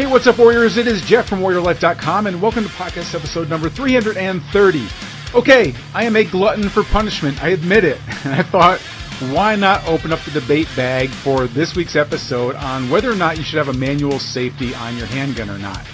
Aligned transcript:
Hey, 0.00 0.06
what's 0.06 0.26
up, 0.26 0.38
Warriors? 0.38 0.78
It 0.78 0.86
is 0.86 1.02
Jeff 1.02 1.28
from 1.28 1.40
WarriorLife.com, 1.40 2.26
and 2.26 2.40
welcome 2.40 2.64
to 2.64 2.70
podcast 2.70 3.14
episode 3.14 3.50
number 3.50 3.68
330. 3.68 4.88
Okay, 5.34 5.74
I 5.92 6.04
am 6.04 6.16
a 6.16 6.24
glutton 6.24 6.70
for 6.70 6.84
punishment, 6.84 7.42
I 7.42 7.48
admit 7.48 7.84
it, 7.84 8.00
and 8.24 8.32
I 8.34 8.42
thought, 8.42 8.80
why 9.30 9.56
not 9.56 9.86
open 9.86 10.10
up 10.10 10.20
the 10.20 10.30
debate 10.30 10.68
bag 10.74 11.10
for 11.10 11.46
this 11.46 11.76
week's 11.76 11.96
episode 11.96 12.56
on 12.56 12.88
whether 12.88 13.10
or 13.12 13.14
not 13.14 13.36
you 13.36 13.42
should 13.42 13.58
have 13.58 13.68
a 13.68 13.78
manual 13.78 14.18
safety 14.18 14.74
on 14.74 14.96
your 14.96 15.06
handgun 15.06 15.50
or 15.50 15.58
not? 15.58 15.84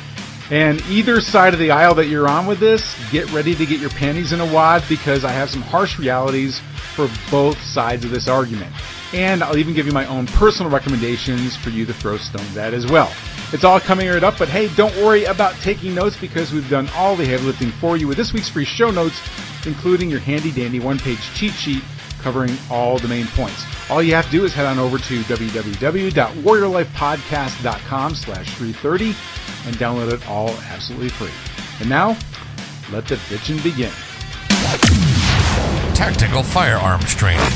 And 0.53 0.81
either 0.83 1.21
side 1.21 1.53
of 1.53 1.59
the 1.59 1.73
aisle 1.73 1.97
that 1.97 2.07
you're 2.07 2.29
on 2.29 2.47
with 2.47 2.61
this, 2.61 2.95
get 3.11 3.29
ready 3.33 3.57
to 3.57 3.67
get 3.67 3.81
your 3.81 3.91
panties 3.91 4.31
in 4.31 4.41
a 4.41 4.53
wad 4.53 4.85
because 4.89 5.25
I 5.25 5.33
have 5.33 5.51
some 5.51 5.63
harsh 5.63 5.99
realities 5.99 6.61
for 6.95 7.11
both 7.29 7.61
sides 7.61 8.05
of 8.05 8.13
this 8.13 8.29
argument. 8.29 8.73
And 9.13 9.43
I'll 9.43 9.57
even 9.57 9.75
give 9.75 9.87
you 9.87 9.93
my 9.93 10.07
own 10.07 10.29
personal 10.29 10.71
recommendations 10.71 11.57
for 11.57 11.71
you 11.71 11.85
to 11.87 11.93
throw 11.93 12.19
stones 12.19 12.57
at 12.57 12.73
as 12.73 12.87
well. 12.87 13.13
It's 13.53 13.63
all 13.63 13.79
coming 13.79 14.09
right 14.09 14.25
up, 14.25 14.39
but 14.39 14.49
hey, 14.49 14.67
don't 14.75 14.93
worry 14.97 15.23
about 15.25 15.55
taking 15.57 15.95
notes 15.95 16.17
because 16.17 16.53
we've 16.53 16.69
done 16.69 16.89
all 16.97 17.15
the 17.15 17.25
heavy 17.25 17.45
lifting 17.45 17.71
for 17.71 17.97
you 17.97 18.09
with 18.09 18.17
this 18.17 18.33
week's 18.33 18.49
free 18.49 18.65
show 18.65 18.91
notes, 18.91 19.23
including 19.67 20.11
your 20.11 20.19
handy 20.19 20.51
dandy 20.51 20.81
one 20.81 20.99
page 20.99 21.21
cheat 21.35 21.53
sheet 21.53 21.85
covering 22.19 22.57
all 22.71 22.99
the 22.99 23.07
main 23.07 23.29
points. 23.29 23.65
All 23.89 24.03
you 24.03 24.15
have 24.15 24.25
to 24.27 24.33
do 24.33 24.45
is 24.45 24.53
head 24.53 24.67
on 24.67 24.81
over 24.81 24.99
to 24.99 25.23
www.warriorlifepodcast.com 25.23 28.15
slash 28.17 28.53
330 28.57 29.15
and 29.67 29.77
download 29.77 30.13
it 30.13 30.29
all 30.29 30.51
absolutely 30.73 31.11
free. 31.11 31.31
And 31.79 31.89
now, 31.89 32.19
let 32.91 33.07
the 33.07 33.15
bitchin' 33.15 33.63
begin. 33.63 33.93
Tactical 35.95 36.43
firearms 36.43 37.15
training, 37.15 37.47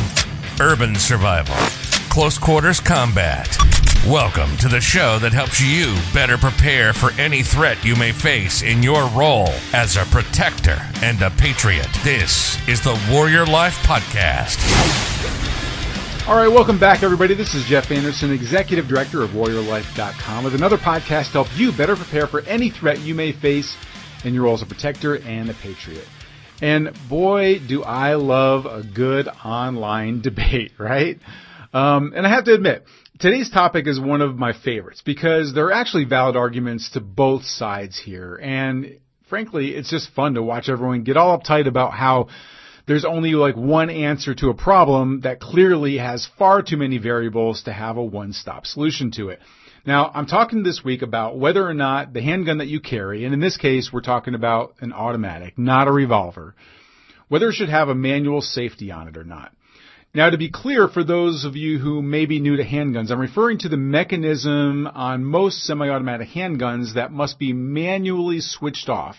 urban 0.61 0.95
survival, 0.95 1.57
close 2.09 2.39
quarters 2.39 2.79
combat. 2.79 3.59
Welcome 3.99 4.57
to 4.57 4.69
the 4.69 4.81
show 4.81 5.19
that 5.19 5.35
helps 5.35 5.61
you 5.61 5.95
better 6.15 6.39
prepare 6.39 6.95
for 6.95 7.13
any 7.21 7.43
threat 7.43 7.85
you 7.85 7.95
may 7.97 8.13
face 8.13 8.63
in 8.63 8.83
your 8.83 9.07
role 9.11 9.51
as 9.75 9.97
a 9.99 10.07
protector 10.07 10.79
and 11.03 11.21
a 11.21 11.29
patriot. 11.31 11.87
This 12.03 12.57
is 12.67 12.81
the 12.81 12.99
Warrior 13.13 13.45
Life 13.45 13.77
Podcast. 13.83 14.57
All 16.27 16.35
right, 16.37 16.49
welcome 16.49 16.79
back, 16.79 17.03
everybody. 17.03 17.35
This 17.35 17.55
is 17.55 17.67
Jeff 17.67 17.91
Anderson, 17.91 18.33
Executive 18.33 18.89
Director 18.89 19.23
of 19.23 19.31
WarriorLife.com, 19.31 20.45
with 20.45 20.55
another 20.55 20.79
podcast 20.79 21.27
to 21.27 21.45
help 21.45 21.49
you 21.59 21.71
better 21.71 21.95
prepare 21.95 22.27
for 22.27 22.41
any 22.43 22.71
threat 22.71 23.01
you 23.01 23.15
may 23.15 23.33
face 23.33 23.77
in 24.25 24.33
your 24.33 24.45
role 24.45 24.55
as 24.55 24.63
a 24.63 24.67
protector 24.67 25.17
and 25.17 25.51
a 25.51 25.55
patriot. 25.55 26.09
And 26.63 26.97
boy, 27.09 27.59
do 27.59 27.83
I 27.83 28.15
love 28.15 28.65
a 28.65 28.83
good 28.83 29.29
online 29.45 30.21
debate, 30.23 30.73
right? 30.79 31.19
Um, 31.75 32.13
and 32.17 32.27
I 32.27 32.31
have 32.31 32.45
to 32.45 32.55
admit, 32.55 32.85
today's 33.21 33.51
topic 33.51 33.87
is 33.87 34.01
one 34.01 34.23
of 34.23 34.37
my 34.37 34.53
favorites 34.53 35.03
because 35.05 35.53
there 35.55 35.67
are 35.67 35.73
actually 35.73 36.05
valid 36.05 36.37
arguments 36.37 36.91
to 36.91 37.01
both 37.01 37.45
sides 37.45 38.01
here. 38.01 38.37
And 38.37 38.99
frankly, 39.29 39.71
it's 39.71 39.91
just 39.91 40.11
fun 40.15 40.35
to 40.35 40.43
watch 40.43 40.69
everyone 40.69 41.05
get 41.05 41.19
all 41.19 41.39
uptight 41.39 41.69
about 41.69 41.93
how 41.93 42.29
there's 42.87 43.05
only 43.05 43.33
like 43.33 43.57
one 43.57 43.91
answer 43.91 44.35
to 44.37 44.49
a 44.49 44.55
problem 44.55 45.21
that 45.21 45.39
clearly 45.39 45.99
has 45.99 46.29
far 46.39 46.63
too 46.63 46.79
many 46.79 46.97
variables 46.97 47.65
to 47.65 47.73
have 47.73 47.99
a 47.99 48.03
one-stop 48.03 48.67
solution 48.67 49.11
to 49.13 49.29
it. 49.29 49.41
Now, 49.87 50.11
I'm 50.13 50.27
talking 50.27 50.63
this 50.63 50.83
week 50.85 51.03
about 51.03 51.39
whether 51.39 51.67
or 51.67 51.75
not 51.75 52.13
the 52.13 52.23
handgun 52.23 52.59
that 52.59 52.69
you 52.69 52.81
carry, 52.81 53.25
and 53.25 53.33
in 53.33 53.41
this 53.41 53.57
case, 53.57 53.91
we're 53.93 54.01
talking 54.01 54.35
about 54.35 54.75
an 54.81 54.93
automatic, 54.93 55.59
not 55.59 55.89
a 55.89 55.93
revolver, 55.93 56.55
whether 57.29 57.49
it 57.49 57.55
should 57.55 57.71
have 57.71 57.89
a 57.89 57.95
manual 57.95 58.43
safety 58.43 58.91
on 58.91 59.09
it 59.09 59.17
or 59.17 59.25
not. 59.25 59.53
Now, 60.13 60.29
to 60.29 60.39
be 60.39 60.51
clear, 60.51 60.89
for 60.89 61.05
those 61.05 61.45
of 61.45 61.55
you 61.55 61.79
who 61.79 62.03
may 62.03 62.27
be 62.27 62.41
new 62.41 62.57
to 62.57 62.65
handguns, 62.65 63.13
I'm 63.13 63.21
referring 63.21 63.59
to 63.59 63.69
the 63.69 63.77
mechanism 63.77 64.89
on 64.89 65.25
most 65.25 65.63
semi-automatic 65.63 66.31
handguns 66.31 66.95
that 66.95 67.13
must 67.13 67.39
be 67.39 67.53
manually 67.53 68.41
switched 68.41 68.89
off. 68.89 69.15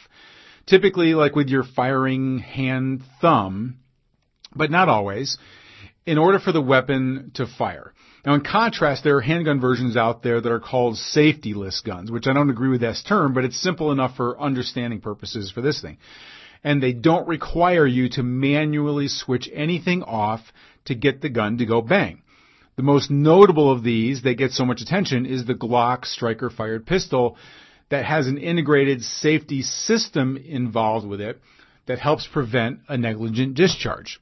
Typically, 0.65 1.13
like 1.13 1.33
with 1.33 1.47
your 1.47 1.63
firing 1.63 2.39
hand 2.39 3.03
thumb, 3.21 3.77
but 4.53 4.69
not 4.69 4.89
always, 4.89 5.37
in 6.05 6.17
order 6.17 6.39
for 6.39 6.51
the 6.51 6.61
weapon 6.61 7.31
to 7.35 7.47
fire. 7.47 7.93
Now, 8.25 8.33
in 8.33 8.41
contrast, 8.41 9.05
there 9.05 9.15
are 9.15 9.21
handgun 9.21 9.61
versions 9.61 9.95
out 9.95 10.23
there 10.23 10.41
that 10.41 10.51
are 10.51 10.59
called 10.59 10.97
safety-less 10.97 11.79
guns, 11.79 12.11
which 12.11 12.27
I 12.27 12.33
don't 12.33 12.49
agree 12.49 12.69
with 12.69 12.81
that 12.81 12.97
term, 13.07 13.33
but 13.33 13.45
it's 13.45 13.63
simple 13.63 13.93
enough 13.93 14.17
for 14.17 14.37
understanding 14.37 14.99
purposes 14.99 15.51
for 15.51 15.61
this 15.61 15.81
thing. 15.81 15.99
And 16.65 16.83
they 16.83 16.91
don't 16.93 17.27
require 17.29 17.87
you 17.87 18.09
to 18.09 18.23
manually 18.23 19.07
switch 19.07 19.49
anything 19.51 20.03
off 20.03 20.41
to 20.85 20.95
get 20.95 21.21
the 21.21 21.29
gun 21.29 21.57
to 21.57 21.65
go 21.65 21.81
bang. 21.81 22.21
The 22.77 22.83
most 22.83 23.11
notable 23.11 23.71
of 23.71 23.83
these 23.83 24.23
that 24.23 24.37
get 24.37 24.51
so 24.51 24.65
much 24.65 24.81
attention 24.81 25.25
is 25.25 25.45
the 25.45 25.53
Glock 25.53 26.05
striker 26.05 26.49
fired 26.49 26.85
pistol 26.85 27.37
that 27.89 28.05
has 28.05 28.27
an 28.27 28.37
integrated 28.37 29.03
safety 29.03 29.61
system 29.61 30.37
involved 30.37 31.05
with 31.05 31.21
it 31.21 31.39
that 31.85 31.99
helps 31.99 32.25
prevent 32.25 32.79
a 32.87 32.97
negligent 32.97 33.55
discharge. 33.55 34.19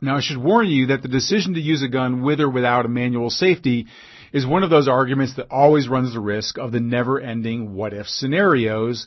Now 0.00 0.16
I 0.16 0.20
should 0.20 0.36
warn 0.36 0.68
you 0.68 0.86
that 0.86 1.02
the 1.02 1.08
decision 1.08 1.54
to 1.54 1.60
use 1.60 1.82
a 1.82 1.88
gun 1.88 2.22
with 2.22 2.40
or 2.40 2.50
without 2.50 2.86
a 2.86 2.88
manual 2.88 3.30
safety 3.30 3.86
is 4.32 4.46
one 4.46 4.62
of 4.62 4.70
those 4.70 4.88
arguments 4.88 5.34
that 5.36 5.50
always 5.50 5.88
runs 5.88 6.12
the 6.12 6.20
risk 6.20 6.58
of 6.58 6.70
the 6.70 6.80
never 6.80 7.18
ending 7.18 7.74
what 7.74 7.92
if 7.92 8.06
scenarios 8.06 9.06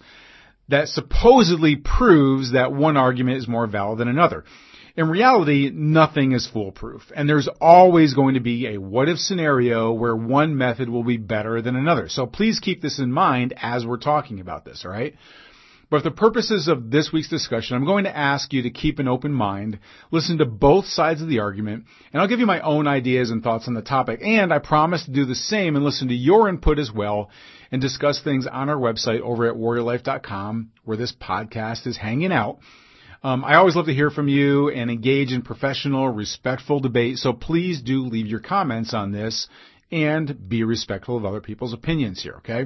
that 0.67 0.87
supposedly 0.87 1.75
proves 1.75 2.51
that 2.53 2.73
one 2.73 2.97
argument 2.97 3.37
is 3.37 3.47
more 3.47 3.67
valid 3.67 3.99
than 3.99 4.07
another. 4.07 4.43
In 4.99 5.07
reality, 5.07 5.71
nothing 5.73 6.33
is 6.33 6.45
foolproof, 6.45 7.03
and 7.15 7.29
there's 7.29 7.47
always 7.61 8.13
going 8.13 8.33
to 8.33 8.41
be 8.41 8.67
a 8.67 8.81
what 8.81 9.07
if 9.07 9.17
scenario 9.17 9.93
where 9.93 10.13
one 10.13 10.57
method 10.57 10.89
will 10.89 11.05
be 11.05 11.15
better 11.15 11.61
than 11.61 11.77
another. 11.77 12.09
So 12.09 12.25
please 12.25 12.59
keep 12.59 12.81
this 12.81 12.99
in 12.99 13.09
mind 13.09 13.53
as 13.55 13.85
we're 13.85 13.95
talking 13.95 14.41
about 14.41 14.65
this, 14.65 14.83
alright? 14.83 15.15
But 15.89 15.99
for 15.99 16.09
the 16.09 16.15
purposes 16.17 16.67
of 16.67 16.91
this 16.91 17.13
week's 17.13 17.29
discussion, 17.29 17.77
I'm 17.77 17.85
going 17.85 18.03
to 18.03 18.17
ask 18.17 18.51
you 18.51 18.63
to 18.63 18.71
keep 18.71 18.99
an 18.99 19.07
open 19.07 19.31
mind, 19.31 19.79
listen 20.11 20.39
to 20.39 20.45
both 20.45 20.85
sides 20.85 21.21
of 21.21 21.29
the 21.29 21.39
argument, 21.39 21.85
and 22.11 22.21
I'll 22.21 22.27
give 22.27 22.41
you 22.41 22.45
my 22.45 22.59
own 22.59 22.85
ideas 22.85 23.31
and 23.31 23.41
thoughts 23.41 23.69
on 23.69 23.75
the 23.75 23.81
topic. 23.81 24.19
And 24.21 24.51
I 24.51 24.59
promise 24.59 25.05
to 25.05 25.11
do 25.11 25.23
the 25.23 25.33
same 25.33 25.77
and 25.77 25.85
listen 25.85 26.09
to 26.09 26.13
your 26.13 26.49
input 26.49 26.77
as 26.77 26.91
well 26.91 27.29
and 27.71 27.81
discuss 27.81 28.21
things 28.21 28.47
on 28.47 28.67
our 28.67 28.75
website 28.75 29.21
over 29.21 29.47
at 29.47 29.55
warriorlife.com 29.55 30.71
where 30.83 30.97
this 30.97 31.15
podcast 31.15 31.87
is 31.87 31.95
hanging 31.95 32.33
out. 32.33 32.59
Um, 33.21 33.43
I 33.43 33.55
always 33.55 33.75
love 33.75 33.87
to 33.87 33.93
hear 33.93 34.09
from 34.09 34.29
you 34.29 34.69
and 34.69 34.89
engage 34.89 35.33
in 35.33 35.41
professional, 35.41 36.07
respectful 36.07 36.79
debate. 36.79 37.17
So 37.17 37.33
please 37.33 37.81
do 37.81 38.03
leave 38.03 38.27
your 38.27 38.39
comments 38.39 38.93
on 38.93 39.11
this 39.11 39.47
and 39.91 40.47
be 40.47 40.63
respectful 40.63 41.17
of 41.17 41.25
other 41.25 41.41
people's 41.41 41.73
opinions 41.73 42.23
here. 42.23 42.35
Okay. 42.37 42.65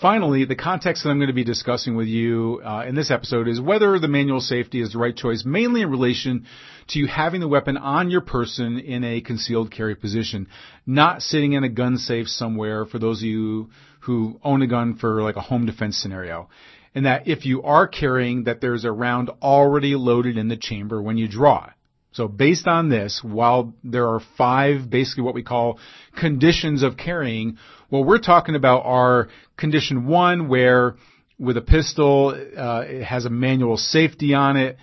Finally, 0.00 0.46
the 0.46 0.56
context 0.56 1.02
that 1.02 1.10
I'm 1.10 1.18
going 1.18 1.28
to 1.28 1.34
be 1.34 1.44
discussing 1.44 1.94
with 1.94 2.06
you 2.06 2.62
uh, 2.64 2.84
in 2.86 2.94
this 2.94 3.10
episode 3.10 3.48
is 3.48 3.60
whether 3.60 3.98
the 3.98 4.08
manual 4.08 4.40
safety 4.40 4.80
is 4.80 4.92
the 4.92 4.98
right 4.98 5.14
choice, 5.14 5.44
mainly 5.44 5.82
in 5.82 5.90
relation 5.90 6.46
to 6.88 6.98
you 6.98 7.06
having 7.06 7.40
the 7.40 7.48
weapon 7.48 7.76
on 7.76 8.10
your 8.10 8.22
person 8.22 8.78
in 8.78 9.04
a 9.04 9.20
concealed 9.20 9.70
carry 9.70 9.94
position, 9.94 10.46
not 10.86 11.20
sitting 11.20 11.52
in 11.52 11.64
a 11.64 11.68
gun 11.68 11.98
safe 11.98 12.28
somewhere 12.28 12.86
for 12.86 12.98
those 12.98 13.18
of 13.18 13.26
you 13.26 13.68
who 14.00 14.40
own 14.42 14.62
a 14.62 14.66
gun 14.66 14.96
for 14.96 15.22
like 15.22 15.36
a 15.36 15.42
home 15.42 15.66
defense 15.66 15.98
scenario 15.98 16.48
and 16.94 17.06
that 17.06 17.28
if 17.28 17.46
you 17.46 17.62
are 17.62 17.86
carrying 17.86 18.44
that 18.44 18.60
there's 18.60 18.84
a 18.84 18.92
round 18.92 19.30
already 19.42 19.94
loaded 19.94 20.36
in 20.36 20.48
the 20.48 20.56
chamber 20.56 21.00
when 21.00 21.16
you 21.16 21.28
draw. 21.28 21.70
So 22.12 22.26
based 22.26 22.66
on 22.66 22.88
this, 22.88 23.20
while 23.22 23.74
there 23.84 24.08
are 24.08 24.20
five 24.36 24.90
basically 24.90 25.22
what 25.22 25.34
we 25.34 25.44
call 25.44 25.78
conditions 26.18 26.82
of 26.82 26.96
carrying, 26.96 27.58
what 27.88 28.04
we're 28.04 28.18
talking 28.18 28.56
about 28.56 28.82
are 28.84 29.28
condition 29.56 30.06
one 30.06 30.48
where 30.48 30.96
with 31.38 31.56
a 31.56 31.62
pistol, 31.62 32.28
uh, 32.28 32.84
it 32.86 33.04
has 33.04 33.24
a 33.24 33.30
manual 33.30 33.76
safety 33.76 34.34
on 34.34 34.56
it, 34.56 34.76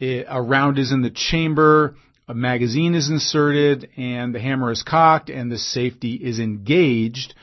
it, 0.00 0.26
a 0.28 0.40
round 0.40 0.78
is 0.78 0.90
in 0.90 1.02
the 1.02 1.10
chamber, 1.10 1.94
a 2.26 2.34
magazine 2.34 2.94
is 2.94 3.10
inserted, 3.10 3.90
and 3.96 4.34
the 4.34 4.40
hammer 4.40 4.72
is 4.72 4.82
cocked, 4.82 5.28
and 5.28 5.52
the 5.52 5.58
safety 5.58 6.14
is 6.14 6.38
engaged 6.38 7.34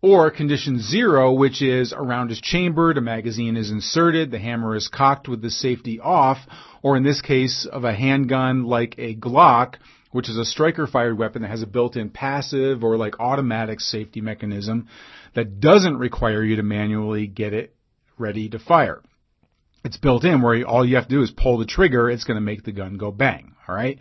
or 0.00 0.30
condition 0.30 0.80
zero, 0.80 1.32
which 1.32 1.60
is 1.60 1.92
a 1.92 2.00
round 2.00 2.30
is 2.30 2.40
chambered, 2.40 2.98
a 2.98 3.00
magazine 3.00 3.56
is 3.56 3.70
inserted, 3.70 4.30
the 4.30 4.38
hammer 4.38 4.76
is 4.76 4.88
cocked 4.88 5.28
with 5.28 5.42
the 5.42 5.50
safety 5.50 5.98
off, 5.98 6.38
or 6.82 6.96
in 6.96 7.02
this 7.02 7.20
case 7.20 7.66
of 7.70 7.84
a 7.84 7.94
handgun 7.94 8.64
like 8.64 8.94
a 8.98 9.14
Glock, 9.16 9.74
which 10.12 10.28
is 10.28 10.38
a 10.38 10.44
striker 10.44 10.86
fired 10.86 11.18
weapon 11.18 11.42
that 11.42 11.50
has 11.50 11.62
a 11.62 11.66
built-in 11.66 12.10
passive 12.10 12.84
or 12.84 12.96
like 12.96 13.18
automatic 13.18 13.80
safety 13.80 14.20
mechanism 14.20 14.88
that 15.34 15.60
doesn't 15.60 15.98
require 15.98 16.42
you 16.42 16.56
to 16.56 16.62
manually 16.62 17.26
get 17.26 17.52
it 17.52 17.74
ready 18.16 18.48
to 18.48 18.58
fire. 18.58 19.02
It's 19.84 19.96
built 19.96 20.24
in 20.24 20.42
where 20.42 20.64
all 20.64 20.86
you 20.86 20.96
have 20.96 21.08
to 21.08 21.14
do 21.14 21.22
is 21.22 21.30
pull 21.30 21.58
the 21.58 21.66
trigger, 21.66 22.08
it's 22.08 22.24
going 22.24 22.36
to 22.36 22.40
make 22.40 22.62
the 22.62 22.72
gun 22.72 22.98
go 22.98 23.10
bang, 23.10 23.54
alright? 23.68 23.98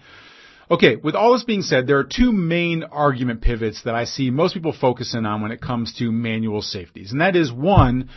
Okay, 0.69 0.97
with 0.97 1.15
all 1.15 1.31
this 1.31 1.45
being 1.45 1.61
said, 1.61 1.87
there 1.87 1.99
are 1.99 2.03
two 2.03 2.33
main 2.33 2.83
argument 2.83 3.41
pivots 3.41 3.83
that 3.83 3.95
I 3.95 4.03
see 4.03 4.29
most 4.31 4.53
people 4.53 4.73
focusing 4.73 5.25
on 5.25 5.41
when 5.41 5.53
it 5.53 5.61
comes 5.61 5.93
to 5.99 6.11
manual 6.11 6.61
safeties. 6.61 7.13
And 7.13 7.21
that 7.21 7.37
is 7.37 7.49
one, 7.53 8.09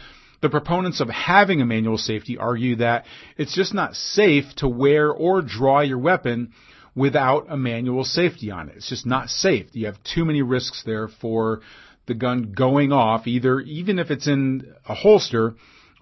the 0.43 0.49
proponents 0.49 1.01
of 1.01 1.09
having 1.09 1.61
a 1.61 1.67
manual 1.67 1.97
safety 1.97 2.39
argue 2.39 2.77
that 2.77 3.05
it's 3.37 3.55
just 3.55 3.73
not 3.73 3.95
safe 3.95 4.47
to 4.57 4.69
wear 4.69 5.13
or 5.13 5.43
draw 5.43 5.81
your 5.81 5.99
weapon 5.99 6.53
without 6.97 7.47
a 7.49 7.57
manual 7.57 8.03
safety 8.03 8.51
on 8.51 8.69
it. 8.69 8.79
It's 8.79 8.89
just 8.89 9.07
not 9.07 9.29
safe. 9.29 9.67
You 9.73 9.87
have 9.87 10.03
too 10.03 10.25
many 10.25 10.43
risks 10.43 10.83
there 10.85 11.07
for 11.07 11.61
the 12.07 12.15
gun 12.15 12.53
going 12.57 12.91
off, 12.91 13.29
either 13.29 13.61
even 13.61 14.01
if 14.01 14.11
it's 14.11 14.27
in 14.27 14.75
a 14.89 14.95
holster 14.95 15.55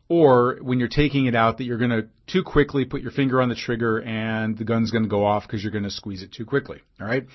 or 0.09 0.59
when 0.63 0.79
you're 0.79 0.89
taking 0.89 1.27
it 1.27 1.35
out 1.35 1.59
that 1.59 1.65
you're 1.65 1.79
going 1.79 1.91
to 1.91 2.07
too 2.27 2.43
quickly 2.43 2.85
put 2.85 3.03
your 3.03 3.11
finger 3.11 3.43
on 3.43 3.49
the 3.49 3.55
trigger 3.55 4.01
and 4.01 4.57
the 4.57 4.65
gun's 4.65 4.91
going 4.91 5.05
to 5.05 5.09
go 5.09 5.25
off 5.25 5.47
because 5.47 5.63
you're 5.63 5.73
going 5.73 5.85
to 5.85 5.91
squeeze 5.91 6.23
it 6.23 6.33
too 6.33 6.47
quickly. 6.47 6.81
All 7.01 7.07
right. 7.07 7.27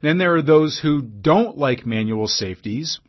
Then 0.00 0.18
there 0.18 0.34
are 0.36 0.42
those 0.42 0.78
who 0.82 1.02
don't 1.02 1.58
like 1.58 1.84
manual 1.84 2.26
safeties 2.26 3.00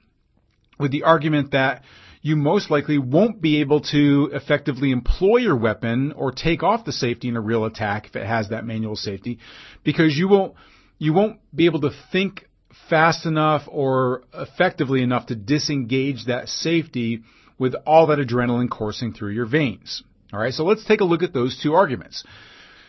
with 0.78 0.92
the 0.92 1.04
argument 1.04 1.52
that 1.52 1.84
you 2.22 2.36
most 2.36 2.72
likely 2.72 2.98
won't 2.98 3.42
be 3.42 3.62
able 3.62 3.82
to 3.82 4.30
effectively 4.34 4.92
employ 4.92 5.38
your 5.38 5.58
weapon 5.58 6.14
or 6.14 6.32
take 6.32 6.64
off 6.64 6.86
the 6.86 6.92
safety 6.92 7.28
in 7.28 7.36
a 7.36 7.42
real 7.42 7.66
attack 7.66 8.08
if 8.08 8.16
it 8.16 8.26
has 8.26 8.50
that 8.50 8.66
manual 8.66 8.96
safety 8.96 9.40
because 9.84 10.16
you 10.18 10.28
won't 10.28 10.56
you 10.98 11.14
won't 11.14 11.40
be 11.54 11.66
able 11.66 11.82
to 11.82 11.92
think 12.12 12.46
fast 12.90 13.26
enough 13.26 13.64
or 13.68 14.24
effectively 14.34 15.02
enough 15.02 15.28
to 15.28 15.36
disengage 15.36 16.26
that 16.26 16.48
safety 16.48 17.24
with 17.64 17.76
all 17.86 18.08
that 18.08 18.20
adrenaline 18.20 18.70
coursing 18.70 19.14
through 19.14 19.32
your 19.32 19.46
veins. 19.46 20.04
All 20.34 20.40
right, 20.42 20.54
so 20.54 20.66
let's 20.66 20.84
take 20.84 21.00
a 21.00 21.06
look 21.06 21.24
at 21.24 21.32
those 21.32 21.58
two 21.64 21.76
arguments. 21.76 22.26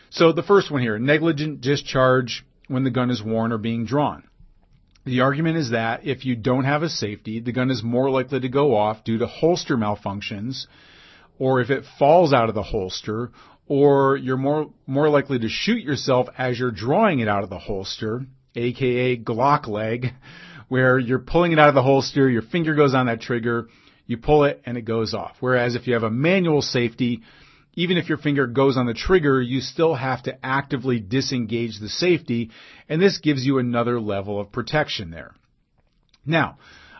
So 0.09 0.33
the 0.33 0.43
first 0.43 0.69
one 0.69 0.81
here, 0.81 0.99
negligent 0.99 1.61
discharge 1.61 2.45
when 2.67 2.83
the 2.83 2.91
gun 2.91 3.09
is 3.09 3.23
worn 3.23 3.53
or 3.53 3.57
being 3.57 3.85
drawn. 3.85 4.25
The 5.05 5.21
argument 5.21 5.55
is 5.55 5.69
that 5.69 6.05
if 6.05 6.25
you 6.25 6.35
don't 6.35 6.65
have 6.65 6.83
a 6.83 6.89
safety, 6.89 7.39
the 7.39 7.53
gun 7.53 7.71
is 7.71 7.83
more 7.83 8.09
likely 8.09 8.41
to 8.41 8.49
go 8.49 8.75
off 8.75 9.05
due 9.05 9.17
to 9.19 9.27
holster 9.27 9.77
malfunctions, 9.77 10.67
or 11.39 11.61
if 11.61 11.69
it 11.69 11.85
falls 11.97 12.33
out 12.33 12.49
of 12.49 12.55
the 12.55 12.61
holster, 12.61 13.31
or 13.67 14.17
you're 14.17 14.35
more, 14.35 14.73
more 14.87 15.07
likely 15.07 15.39
to 15.39 15.47
shoot 15.47 15.81
yourself 15.83 16.27
as 16.37 16.59
you're 16.59 16.71
drawing 16.71 17.19
it 17.19 17.29
out 17.29 17.45
of 17.45 17.49
the 17.49 17.59
holster, 17.59 18.25
aka 18.57 19.15
Glock 19.15 19.69
leg, 19.69 20.07
where 20.67 20.99
you're 20.99 21.19
pulling 21.19 21.53
it 21.53 21.59
out 21.59 21.69
of 21.69 21.75
the 21.75 21.81
holster, 21.81 22.29
your 22.29 22.41
finger 22.41 22.75
goes 22.75 22.93
on 22.93 23.05
that 23.05 23.21
trigger, 23.21 23.69
you 24.07 24.17
pull 24.17 24.43
it 24.43 24.61
and 24.65 24.77
it 24.77 24.83
goes 24.83 25.13
off. 25.13 25.35
Whereas 25.39 25.75
if 25.75 25.87
you 25.87 25.93
have 25.93 26.03
a 26.03 26.11
manual 26.11 26.61
safety, 26.61 27.21
even 27.73 27.97
if 27.97 28.07
your 28.07 28.17
finger 28.17 28.47
goes 28.47 28.77
on 28.77 28.85
the 28.85 28.93
trigger, 28.93 29.41
you 29.41 29.61
still 29.61 29.95
have 29.95 30.23
to 30.23 30.45
actively 30.45 30.99
disengage 30.99 31.79
the 31.79 31.89
safety, 31.89 32.51
and 32.87 33.01
this 33.01 33.17
gives 33.17 33.45
you 33.45 33.57
another 33.57 33.99
level 33.99 34.39
of 34.39 34.51
protection 34.51 35.11
there. 35.11 35.33
Now, 36.25 36.57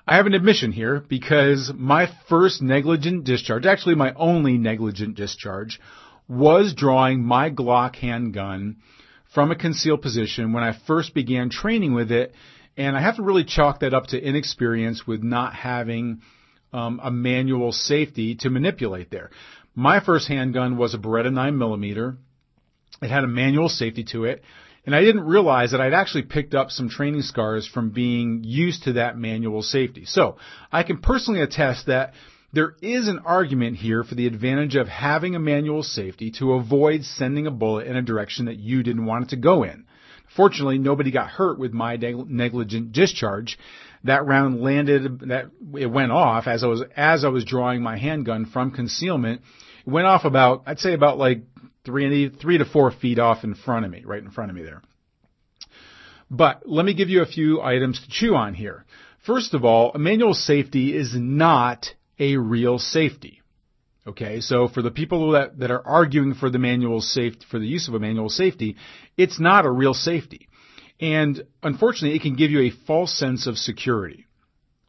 I 0.07 0.17
have 0.17 0.27
an 0.27 0.33
admission 0.33 0.71
here 0.71 1.03
because 1.07 1.71
my 1.73 2.09
first 2.29 2.61
negligent 2.61 3.23
discharge, 3.23 3.65
actually 3.65 3.95
my 3.95 4.13
only 4.13 4.57
negligent 4.57 5.15
discharge, 5.15 5.79
was 6.27 6.73
drawing 6.75 7.23
my 7.23 7.49
Glock 7.49 7.95
handgun 7.95 8.77
from 9.33 9.51
a 9.51 9.55
concealed 9.55 10.01
position 10.01 10.53
when 10.53 10.63
I 10.63 10.77
first 10.85 11.13
began 11.13 11.49
training 11.49 11.93
with 11.93 12.11
it, 12.11 12.33
and 12.77 12.95
I 12.95 13.01
have 13.01 13.15
to 13.15 13.23
really 13.23 13.45
chalk 13.45 13.79
that 13.79 13.93
up 13.93 14.07
to 14.07 14.21
inexperience 14.21 15.07
with 15.07 15.23
not 15.23 15.53
having 15.53 16.21
um, 16.75 16.99
a 17.01 17.09
manual 17.09 17.71
safety 17.71 18.35
to 18.35 18.49
manipulate 18.49 19.09
there. 19.09 19.31
My 19.75 19.99
first 20.01 20.27
handgun 20.27 20.77
was 20.77 20.93
a 20.93 20.97
Beretta 20.97 21.29
9mm. 21.29 22.17
It 23.01 23.09
had 23.09 23.23
a 23.23 23.27
manual 23.27 23.69
safety 23.69 24.03
to 24.11 24.25
it. 24.25 24.43
And 24.85 24.95
I 24.95 25.01
didn't 25.01 25.23
realize 25.23 25.71
that 25.71 25.81
I'd 25.81 25.93
actually 25.93 26.23
picked 26.23 26.53
up 26.53 26.69
some 26.69 26.89
training 26.89 27.23
scars 27.23 27.67
from 27.67 27.89
being 27.89 28.41
used 28.43 28.83
to 28.83 28.93
that 28.93 29.17
manual 29.17 29.63
safety. 29.63 30.05
So 30.05 30.37
I 30.71 30.83
can 30.83 30.99
personally 30.99 31.41
attest 31.41 31.87
that 31.87 32.13
there 32.53 32.75
is 32.81 33.07
an 33.07 33.19
argument 33.25 33.77
here 33.77 34.03
for 34.03 34.15
the 34.15 34.27
advantage 34.27 34.75
of 34.75 34.87
having 34.87 35.35
a 35.35 35.39
manual 35.39 35.81
safety 35.81 36.31
to 36.39 36.53
avoid 36.53 37.03
sending 37.03 37.47
a 37.47 37.51
bullet 37.51 37.87
in 37.87 37.95
a 37.95 38.01
direction 38.01 38.45
that 38.45 38.59
you 38.59 38.83
didn't 38.83 39.05
want 39.05 39.25
it 39.25 39.29
to 39.29 39.37
go 39.37 39.63
in. 39.63 39.85
Fortunately, 40.35 40.77
nobody 40.77 41.11
got 41.11 41.29
hurt 41.29 41.57
with 41.57 41.73
my 41.73 41.95
negligent 41.95 42.91
discharge, 42.91 43.57
that 44.05 44.25
round 44.25 44.61
landed, 44.61 45.19
that 45.27 45.45
it 45.77 45.87
went 45.87 46.11
off 46.11 46.47
as 46.47 46.63
I 46.63 46.67
was, 46.67 46.83
as 46.95 47.25
I 47.25 47.29
was 47.29 47.43
drawing 47.43 47.81
my 47.81 47.97
handgun 47.97 48.45
from 48.45 48.71
concealment. 48.71 49.41
It 49.85 49.89
went 49.89 50.07
off 50.07 50.25
about, 50.25 50.63
I'd 50.65 50.79
say 50.79 50.93
about 50.93 51.17
like 51.17 51.41
three, 51.83 52.29
three 52.29 52.57
to 52.57 52.65
four 52.65 52.91
feet 52.91 53.19
off 53.19 53.43
in 53.43 53.55
front 53.55 53.85
of 53.85 53.91
me, 53.91 54.03
right 54.05 54.23
in 54.23 54.31
front 54.31 54.51
of 54.51 54.55
me 54.55 54.63
there. 54.63 54.81
But 56.29 56.63
let 56.65 56.85
me 56.85 56.93
give 56.93 57.09
you 57.09 57.21
a 57.21 57.27
few 57.27 57.61
items 57.61 58.01
to 58.01 58.09
chew 58.09 58.35
on 58.35 58.53
here. 58.53 58.85
First 59.25 59.53
of 59.53 59.65
all, 59.65 59.91
a 59.93 59.99
manual 59.99 60.33
safety 60.33 60.95
is 60.95 61.15
not 61.15 61.87
a 62.19 62.37
real 62.37 62.79
safety. 62.79 63.41
Okay, 64.07 64.39
so 64.39 64.67
for 64.67 64.83
the 64.83 64.91
people 64.91 65.31
that, 65.31 65.57
that 65.57 65.71
are 65.71 65.85
arguing 65.85 66.35
for 66.35 66.51
the 66.51 66.59
manual 66.59 67.01
safety, 67.01 67.43
for 67.49 67.57
the 67.57 67.65
use 67.65 67.87
of 67.87 67.95
a 67.95 67.99
manual 67.99 68.29
safety, 68.29 68.75
it's 69.17 69.39
not 69.39 69.65
a 69.65 69.71
real 69.71 69.95
safety. 69.95 70.47
And 70.99 71.45
unfortunately, 71.61 72.15
it 72.15 72.21
can 72.21 72.35
give 72.35 72.51
you 72.51 72.61
a 72.61 72.73
false 72.87 73.13
sense 73.13 73.47
of 73.47 73.57
security. 73.57 74.25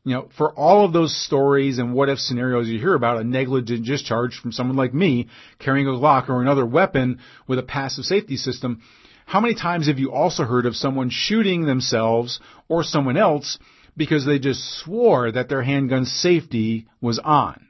You 0.05 0.15
know, 0.15 0.29
for 0.39 0.53
all 0.53 0.85
of 0.85 0.93
those 0.93 1.17
stories 1.27 1.79
and 1.79 1.93
what 1.93 2.09
if 2.09 2.21
scenarios 2.21 2.69
you 2.69 2.79
hear 2.79 2.95
about 2.95 3.21
a 3.21 3.25
negligent 3.25 3.85
discharge 3.85 4.39
from 4.39 4.53
someone 4.53 4.77
like 4.77 4.95
me 4.95 5.29
carrying 5.59 5.89
a 5.89 5.91
Glock 5.91 6.29
or 6.29 6.41
another 6.41 6.65
weapon 6.65 7.19
with 7.49 7.59
a 7.59 7.65
passive 7.65 8.05
safety 8.05 8.37
system, 8.37 8.83
how 9.25 9.41
many 9.41 9.55
times 9.57 9.89
have 9.89 9.99
you 9.99 10.13
also 10.13 10.45
heard 10.45 10.65
of 10.65 10.77
someone 10.77 11.11
shooting 11.11 11.67
themselves 11.67 12.39
or 12.69 12.85
someone 12.85 13.17
else 13.17 13.59
because 13.97 14.25
they 14.25 14.39
just 14.39 14.79
swore 14.79 15.33
that 15.33 15.49
their 15.49 15.63
handgun 15.63 16.05
safety 16.05 16.87
was 17.01 17.19
on? 17.19 17.67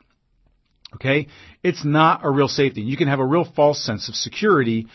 Okay? 0.97 1.29
It's 1.63 1.87
not 1.87 2.23
a 2.23 2.31
real 2.31 2.49
safety. 2.49 2.83
You 2.83 2.99
can 2.99 3.09
have 3.09 3.21
a 3.21 3.25
real 3.25 3.45
false 3.45 3.83
sense 3.83 4.11
of 4.11 4.15
security 4.15 4.89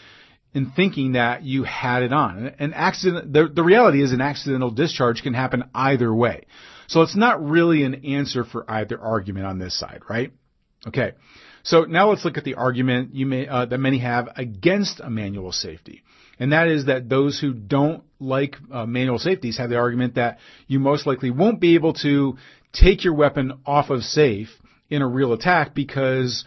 in 0.54 0.72
thinking 0.72 1.14
that 1.14 1.44
you 1.44 1.64
had 1.64 2.04
it 2.04 2.12
on. 2.12 2.54
An 2.60 2.74
accident, 2.74 3.32
the, 3.32 3.48
the 3.48 3.64
reality 3.64 4.04
is 4.04 4.12
an 4.12 4.22
accidental 4.22 4.72
discharge 4.72 5.24
can 5.24 5.34
happen 5.34 5.64
either 5.74 6.14
way. 6.14 6.46
So 6.88 7.02
it's 7.02 7.16
not 7.16 7.44
really 7.44 7.84
an 7.84 8.06
answer 8.06 8.44
for 8.44 8.70
either 8.70 9.00
argument 9.00 9.46
on 9.46 9.60
this 9.60 9.78
side, 9.78 10.02
right? 10.10 10.34
Okay. 10.88 11.14
So 11.64 11.84
now 11.84 12.10
let's 12.10 12.26
look 12.26 12.38
at 12.38 12.44
the 12.44 12.56
argument 12.56 13.14
you 13.14 13.26
may, 13.26 13.48
uh, 13.48 13.66
that 13.66 13.78
many 13.78 14.00
have 14.00 14.28
against 14.36 15.00
a 15.00 15.10
manual 15.10 15.52
safety. 15.52 16.04
And 16.40 16.54
that 16.54 16.68
is 16.68 16.88
that 16.88 17.08
those 17.08 17.40
who 17.40 17.54
don't 17.54 18.04
like 18.20 18.56
uh, 18.72 18.86
manual 18.86 19.20
safeties 19.20 19.58
have 19.58 19.70
the 19.70 19.78
argument 19.78 20.16
that 20.16 20.40
you 20.68 20.80
most 20.80 21.06
likely 21.06 21.30
won't 21.30 21.62
be 21.62 21.76
able 21.76 21.94
to 21.96 22.38
take 22.74 23.04
your 23.04 23.14
weapon 23.14 23.60
off 23.66 23.90
of 23.90 24.04
safe 24.04 24.50
in 24.90 25.02
a 25.02 25.08
real 25.08 25.34
attack 25.34 25.76
because 25.76 26.44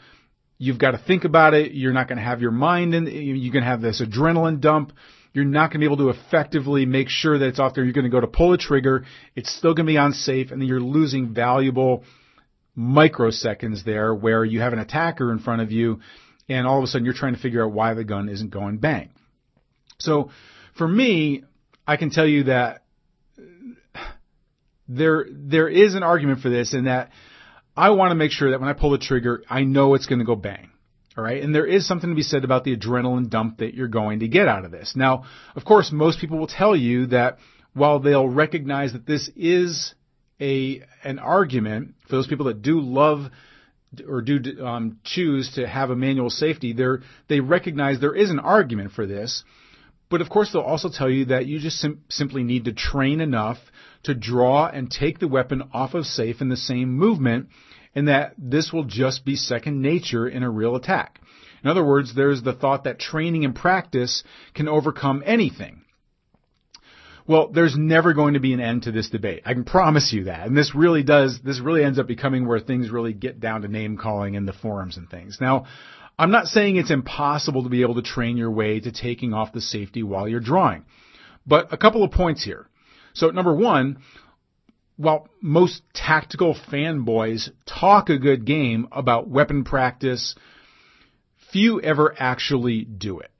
You've 0.58 0.78
got 0.78 0.92
to 0.92 0.98
think 0.98 1.24
about 1.24 1.54
it. 1.54 1.72
You're 1.72 1.92
not 1.92 2.08
going 2.08 2.18
to 2.18 2.24
have 2.24 2.40
your 2.40 2.50
mind 2.50 2.94
in, 2.94 3.06
you're 3.06 3.52
going 3.52 3.64
to 3.64 3.70
have 3.70 3.80
this 3.80 4.00
adrenaline 4.00 4.60
dump. 4.60 4.92
You're 5.32 5.44
not 5.44 5.70
going 5.70 5.80
to 5.80 5.88
be 5.88 5.92
able 5.92 5.96
to 5.96 6.10
effectively 6.10 6.86
make 6.86 7.08
sure 7.08 7.36
that 7.36 7.46
it's 7.46 7.58
off 7.58 7.74
there. 7.74 7.82
You're 7.82 7.92
going 7.92 8.04
to 8.04 8.10
go 8.10 8.20
to 8.20 8.28
pull 8.28 8.52
a 8.52 8.58
trigger. 8.58 9.04
It's 9.34 9.52
still 9.52 9.74
going 9.74 9.86
to 9.86 9.92
be 9.92 9.96
unsafe 9.96 10.52
and 10.52 10.60
then 10.60 10.68
you're 10.68 10.80
losing 10.80 11.34
valuable 11.34 12.04
microseconds 12.78 13.84
there 13.84 14.14
where 14.14 14.44
you 14.44 14.60
have 14.60 14.72
an 14.72 14.78
attacker 14.78 15.32
in 15.32 15.40
front 15.40 15.62
of 15.62 15.72
you 15.72 16.00
and 16.48 16.66
all 16.66 16.78
of 16.78 16.84
a 16.84 16.86
sudden 16.86 17.04
you're 17.04 17.14
trying 17.14 17.34
to 17.34 17.40
figure 17.40 17.64
out 17.64 17.72
why 17.72 17.94
the 17.94 18.04
gun 18.04 18.28
isn't 18.28 18.50
going 18.50 18.78
bang. 18.78 19.10
So 19.98 20.30
for 20.76 20.86
me, 20.86 21.44
I 21.86 21.96
can 21.96 22.10
tell 22.10 22.26
you 22.26 22.44
that 22.44 22.84
there, 24.88 25.26
there 25.30 25.68
is 25.68 25.94
an 25.94 26.02
argument 26.02 26.40
for 26.40 26.48
this 26.48 26.74
in 26.74 26.84
that 26.84 27.10
I 27.76 27.90
want 27.90 28.12
to 28.12 28.14
make 28.14 28.30
sure 28.30 28.50
that 28.50 28.60
when 28.60 28.68
I 28.68 28.72
pull 28.72 28.90
the 28.90 28.98
trigger, 28.98 29.42
I 29.48 29.64
know 29.64 29.94
it's 29.94 30.06
going 30.06 30.20
to 30.20 30.24
go 30.24 30.36
bang. 30.36 30.70
All 31.16 31.24
right. 31.24 31.42
And 31.42 31.54
there 31.54 31.66
is 31.66 31.86
something 31.86 32.10
to 32.10 32.16
be 32.16 32.22
said 32.22 32.44
about 32.44 32.64
the 32.64 32.76
adrenaline 32.76 33.30
dump 33.30 33.58
that 33.58 33.74
you're 33.74 33.88
going 33.88 34.20
to 34.20 34.28
get 34.28 34.48
out 34.48 34.64
of 34.64 34.70
this. 34.72 34.94
Now, 34.96 35.24
of 35.54 35.64
course, 35.64 35.92
most 35.92 36.18
people 36.18 36.38
will 36.38 36.48
tell 36.48 36.74
you 36.74 37.06
that 37.06 37.38
while 37.72 38.00
they'll 38.00 38.28
recognize 38.28 38.92
that 38.92 39.06
this 39.06 39.30
is 39.36 39.94
a, 40.40 40.82
an 41.04 41.18
argument 41.20 41.94
for 42.08 42.16
those 42.16 42.26
people 42.26 42.46
that 42.46 42.62
do 42.62 42.80
love 42.80 43.30
or 44.08 44.22
do 44.22 44.40
um, 44.64 44.98
choose 45.04 45.52
to 45.54 45.66
have 45.68 45.90
a 45.90 45.96
manual 45.96 46.30
safety, 46.30 46.72
they 46.72 46.84
they 47.28 47.40
recognize 47.40 48.00
there 48.00 48.14
is 48.14 48.30
an 48.30 48.40
argument 48.40 48.92
for 48.92 49.06
this. 49.06 49.44
But 50.10 50.20
of 50.20 50.28
course, 50.28 50.52
they'll 50.52 50.62
also 50.62 50.90
tell 50.90 51.08
you 51.08 51.26
that 51.26 51.46
you 51.46 51.60
just 51.60 51.78
sim- 51.78 52.02
simply 52.08 52.42
need 52.42 52.64
to 52.64 52.72
train 52.72 53.20
enough 53.20 53.58
to 54.04 54.14
draw 54.14 54.66
and 54.66 54.90
take 54.90 55.18
the 55.18 55.28
weapon 55.28 55.62
off 55.72 55.94
of 55.94 56.06
safe 56.06 56.40
in 56.40 56.48
the 56.48 56.56
same 56.56 56.90
movement 56.96 57.48
and 57.94 58.08
that 58.08 58.34
this 58.38 58.72
will 58.72 58.84
just 58.84 59.24
be 59.24 59.36
second 59.36 59.80
nature 59.80 60.26
in 60.26 60.42
a 60.42 60.50
real 60.50 60.76
attack. 60.76 61.20
In 61.62 61.70
other 61.70 61.84
words, 61.84 62.14
there's 62.14 62.42
the 62.42 62.52
thought 62.52 62.84
that 62.84 62.98
training 62.98 63.44
and 63.44 63.54
practice 63.54 64.22
can 64.54 64.68
overcome 64.68 65.22
anything. 65.24 65.82
Well, 67.26 67.48
there's 67.48 67.74
never 67.74 68.12
going 68.12 68.34
to 68.34 68.40
be 68.40 68.52
an 68.52 68.60
end 68.60 68.82
to 68.82 68.92
this 68.92 69.08
debate. 69.08 69.42
I 69.46 69.54
can 69.54 69.64
promise 69.64 70.12
you 70.12 70.24
that. 70.24 70.46
And 70.46 70.54
this 70.54 70.74
really 70.74 71.02
does, 71.02 71.40
this 71.42 71.58
really 71.58 71.82
ends 71.82 71.98
up 71.98 72.06
becoming 72.06 72.46
where 72.46 72.60
things 72.60 72.90
really 72.90 73.14
get 73.14 73.40
down 73.40 73.62
to 73.62 73.68
name 73.68 73.96
calling 73.96 74.34
in 74.34 74.44
the 74.44 74.52
forums 74.52 74.98
and 74.98 75.08
things. 75.08 75.38
Now, 75.40 75.64
I'm 76.18 76.30
not 76.30 76.48
saying 76.48 76.76
it's 76.76 76.90
impossible 76.90 77.62
to 77.62 77.70
be 77.70 77.80
able 77.80 77.94
to 77.94 78.02
train 78.02 78.36
your 78.36 78.50
way 78.50 78.78
to 78.78 78.92
taking 78.92 79.32
off 79.32 79.54
the 79.54 79.62
safety 79.62 80.02
while 80.02 80.28
you're 80.28 80.38
drawing. 80.38 80.84
But 81.46 81.72
a 81.72 81.78
couple 81.78 82.04
of 82.04 82.10
points 82.10 82.44
here. 82.44 82.66
So 83.14 83.30
number 83.30 83.54
one, 83.54 83.98
while 84.96 85.28
most 85.40 85.82
tactical 85.92 86.56
fanboys 86.70 87.50
talk 87.66 88.10
a 88.10 88.18
good 88.18 88.44
game 88.44 88.88
about 88.92 89.28
weapon 89.28 89.64
practice, 89.64 90.34
few 91.52 91.80
ever 91.80 92.14
actually 92.18 92.84
do 92.84 93.20
it. 93.20 93.30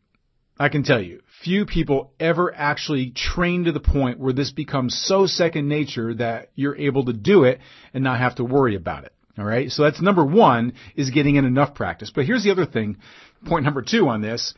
I 0.58 0.68
can 0.68 0.84
tell 0.84 1.02
you, 1.02 1.20
few 1.42 1.66
people 1.66 2.12
ever 2.20 2.54
actually 2.54 3.10
train 3.10 3.64
to 3.64 3.72
the 3.72 3.80
point 3.80 4.20
where 4.20 4.32
this 4.32 4.52
becomes 4.52 4.96
so 4.96 5.26
second 5.26 5.68
nature 5.68 6.14
that 6.14 6.50
you're 6.54 6.76
able 6.76 7.04
to 7.06 7.12
do 7.12 7.42
it 7.44 7.58
and 7.92 8.04
not 8.04 8.20
have 8.20 8.36
to 8.36 8.44
worry 8.44 8.76
about 8.76 9.04
it. 9.04 9.12
All 9.36 9.44
right. 9.44 9.70
So 9.70 9.82
that's 9.82 10.00
number 10.00 10.24
one 10.24 10.74
is 10.94 11.10
getting 11.10 11.34
in 11.34 11.44
enough 11.44 11.74
practice. 11.74 12.12
But 12.14 12.24
here's 12.24 12.44
the 12.44 12.52
other 12.52 12.66
thing. 12.66 12.98
Point 13.44 13.64
number 13.64 13.82
two 13.82 14.08
on 14.08 14.22
this 14.22 14.54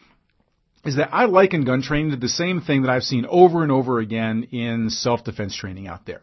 is 0.86 0.96
that 0.96 1.12
I 1.12 1.24
liken 1.24 1.64
gun 1.64 1.82
training 1.82 2.12
to 2.12 2.16
the 2.16 2.28
same 2.28 2.60
thing 2.60 2.82
that 2.82 2.90
I've 2.90 3.02
seen 3.02 3.26
over 3.28 3.62
and 3.62 3.72
over 3.72 3.98
again 3.98 4.44
in 4.52 4.90
self-defense 4.90 5.56
training 5.56 5.88
out 5.88 6.06
there. 6.06 6.22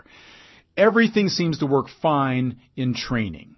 Everything 0.78 1.30
seems 1.30 1.60
to 1.60 1.66
work 1.66 1.88
fine 2.02 2.60
in 2.76 2.94
training 2.94 3.56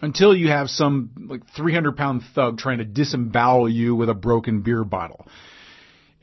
until 0.00 0.34
you 0.34 0.48
have 0.48 0.68
some 0.68 1.10
like 1.28 1.42
300 1.56 1.96
pound 1.96 2.22
thug 2.34 2.58
trying 2.58 2.78
to 2.78 2.84
disembowel 2.84 3.68
you 3.68 3.94
with 3.94 4.08
a 4.08 4.14
broken 4.14 4.62
beer 4.62 4.84
bottle. 4.84 5.26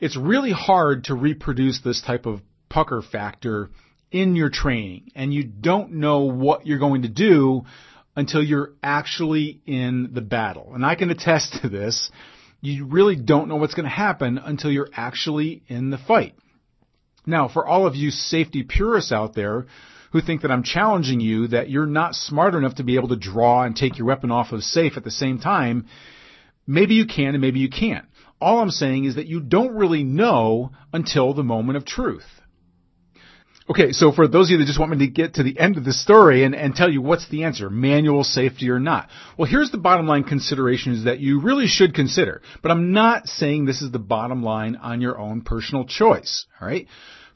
It's 0.00 0.16
really 0.16 0.52
hard 0.52 1.04
to 1.04 1.14
reproduce 1.14 1.80
this 1.80 2.02
type 2.02 2.26
of 2.26 2.40
pucker 2.68 3.02
factor 3.02 3.70
in 4.10 4.36
your 4.36 4.50
training 4.50 5.10
and 5.14 5.32
you 5.32 5.44
don't 5.44 5.92
know 5.92 6.20
what 6.20 6.66
you're 6.66 6.78
going 6.78 7.02
to 7.02 7.08
do 7.08 7.62
until 8.16 8.42
you're 8.42 8.72
actually 8.82 9.60
in 9.66 10.10
the 10.12 10.20
battle. 10.20 10.72
And 10.74 10.84
I 10.84 10.94
can 10.94 11.10
attest 11.10 11.60
to 11.62 11.68
this. 11.68 12.10
You 12.64 12.86
really 12.86 13.14
don't 13.14 13.48
know 13.48 13.56
what's 13.56 13.74
going 13.74 13.84
to 13.84 13.90
happen 13.90 14.38
until 14.38 14.70
you're 14.70 14.88
actually 14.94 15.62
in 15.68 15.90
the 15.90 15.98
fight. 15.98 16.34
Now, 17.26 17.46
for 17.46 17.66
all 17.66 17.86
of 17.86 17.94
you 17.94 18.10
safety 18.10 18.62
purists 18.62 19.12
out 19.12 19.34
there 19.34 19.66
who 20.12 20.22
think 20.22 20.40
that 20.40 20.50
I'm 20.50 20.62
challenging 20.62 21.20
you 21.20 21.48
that 21.48 21.68
you're 21.68 21.84
not 21.84 22.14
smart 22.14 22.54
enough 22.54 22.76
to 22.76 22.82
be 22.82 22.96
able 22.96 23.08
to 23.08 23.16
draw 23.16 23.64
and 23.64 23.76
take 23.76 23.98
your 23.98 24.06
weapon 24.06 24.30
off 24.30 24.52
of 24.52 24.62
safe 24.62 24.96
at 24.96 25.04
the 25.04 25.10
same 25.10 25.40
time, 25.40 25.88
maybe 26.66 26.94
you 26.94 27.06
can 27.06 27.34
and 27.34 27.42
maybe 27.42 27.60
you 27.60 27.68
can't. 27.68 28.06
All 28.40 28.60
I'm 28.60 28.70
saying 28.70 29.04
is 29.04 29.16
that 29.16 29.26
you 29.26 29.40
don't 29.40 29.74
really 29.74 30.02
know 30.02 30.72
until 30.90 31.34
the 31.34 31.44
moment 31.44 31.76
of 31.76 31.84
truth. 31.84 32.24
Okay, 33.68 33.92
so 33.92 34.12
for 34.12 34.28
those 34.28 34.48
of 34.48 34.52
you 34.52 34.58
that 34.58 34.66
just 34.66 34.78
want 34.78 34.90
me 34.90 35.06
to 35.06 35.10
get 35.10 35.34
to 35.34 35.42
the 35.42 35.58
end 35.58 35.78
of 35.78 35.84
the 35.84 35.92
story 35.94 36.44
and, 36.44 36.54
and 36.54 36.74
tell 36.74 36.90
you 36.90 37.00
what's 37.00 37.28
the 37.30 37.44
answer, 37.44 37.70
manual 37.70 38.22
safety 38.22 38.68
or 38.68 38.78
not. 38.78 39.08
Well, 39.38 39.48
here's 39.48 39.70
the 39.70 39.78
bottom 39.78 40.06
line 40.06 40.24
considerations 40.24 41.04
that 41.04 41.20
you 41.20 41.40
really 41.40 41.66
should 41.66 41.94
consider. 41.94 42.42
But 42.60 42.72
I'm 42.72 42.92
not 42.92 43.26
saying 43.26 43.64
this 43.64 43.80
is 43.80 43.90
the 43.90 43.98
bottom 43.98 44.42
line 44.42 44.76
on 44.76 45.00
your 45.00 45.18
own 45.18 45.40
personal 45.40 45.86
choice. 45.86 46.44
Alright? 46.60 46.88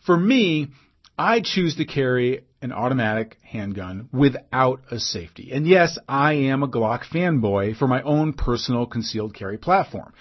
For 0.04 0.18
me, 0.18 0.68
I 1.16 1.40
choose 1.40 1.76
to 1.76 1.86
carry 1.86 2.44
an 2.60 2.72
automatic 2.72 3.38
handgun 3.42 4.10
without 4.12 4.82
a 4.90 4.98
safety. 4.98 5.50
And 5.52 5.66
yes, 5.66 5.98
I 6.06 6.34
am 6.34 6.62
a 6.62 6.68
Glock 6.68 7.04
fanboy 7.10 7.78
for 7.78 7.88
my 7.88 8.02
own 8.02 8.34
personal 8.34 8.84
concealed 8.84 9.34
carry 9.34 9.56
platform. 9.56 10.12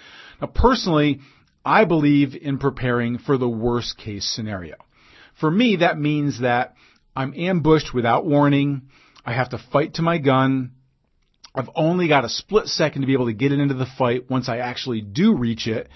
Now 0.42 0.48
personally, 0.48 1.20
I 1.66 1.84
believe 1.84 2.34
in 2.34 2.60
preparing 2.60 3.18
for 3.18 3.38
the 3.38 3.50
worst 3.50 3.98
case 3.98 4.26
scenario. 4.26 4.76
For 5.40 5.50
me, 5.50 5.78
that 5.78 6.00
means 6.00 6.42
that 6.42 6.76
I'm 7.16 7.34
ambushed 7.36 7.94
without 7.94 8.26
warning. 8.26 8.90
I 9.26 9.34
have 9.34 9.50
to 9.50 9.58
fight 9.72 9.96
to 9.96 10.02
my 10.02 10.18
gun. 10.18 10.72
I've 11.54 11.70
only 11.76 12.08
got 12.08 12.26
a 12.26 12.30
split 12.30 12.68
second 12.68 13.02
to 13.02 13.08
be 13.08 13.14
able 13.14 13.26
to 13.28 13.34
get 13.34 13.52
it 13.52 13.60
into 13.60 13.74
the 13.74 13.88
fight 13.98 14.30
once 14.30 14.48
I 14.48 14.58
actually 14.58 15.02
do 15.02 15.36
reach 15.36 15.68
it 15.68 15.90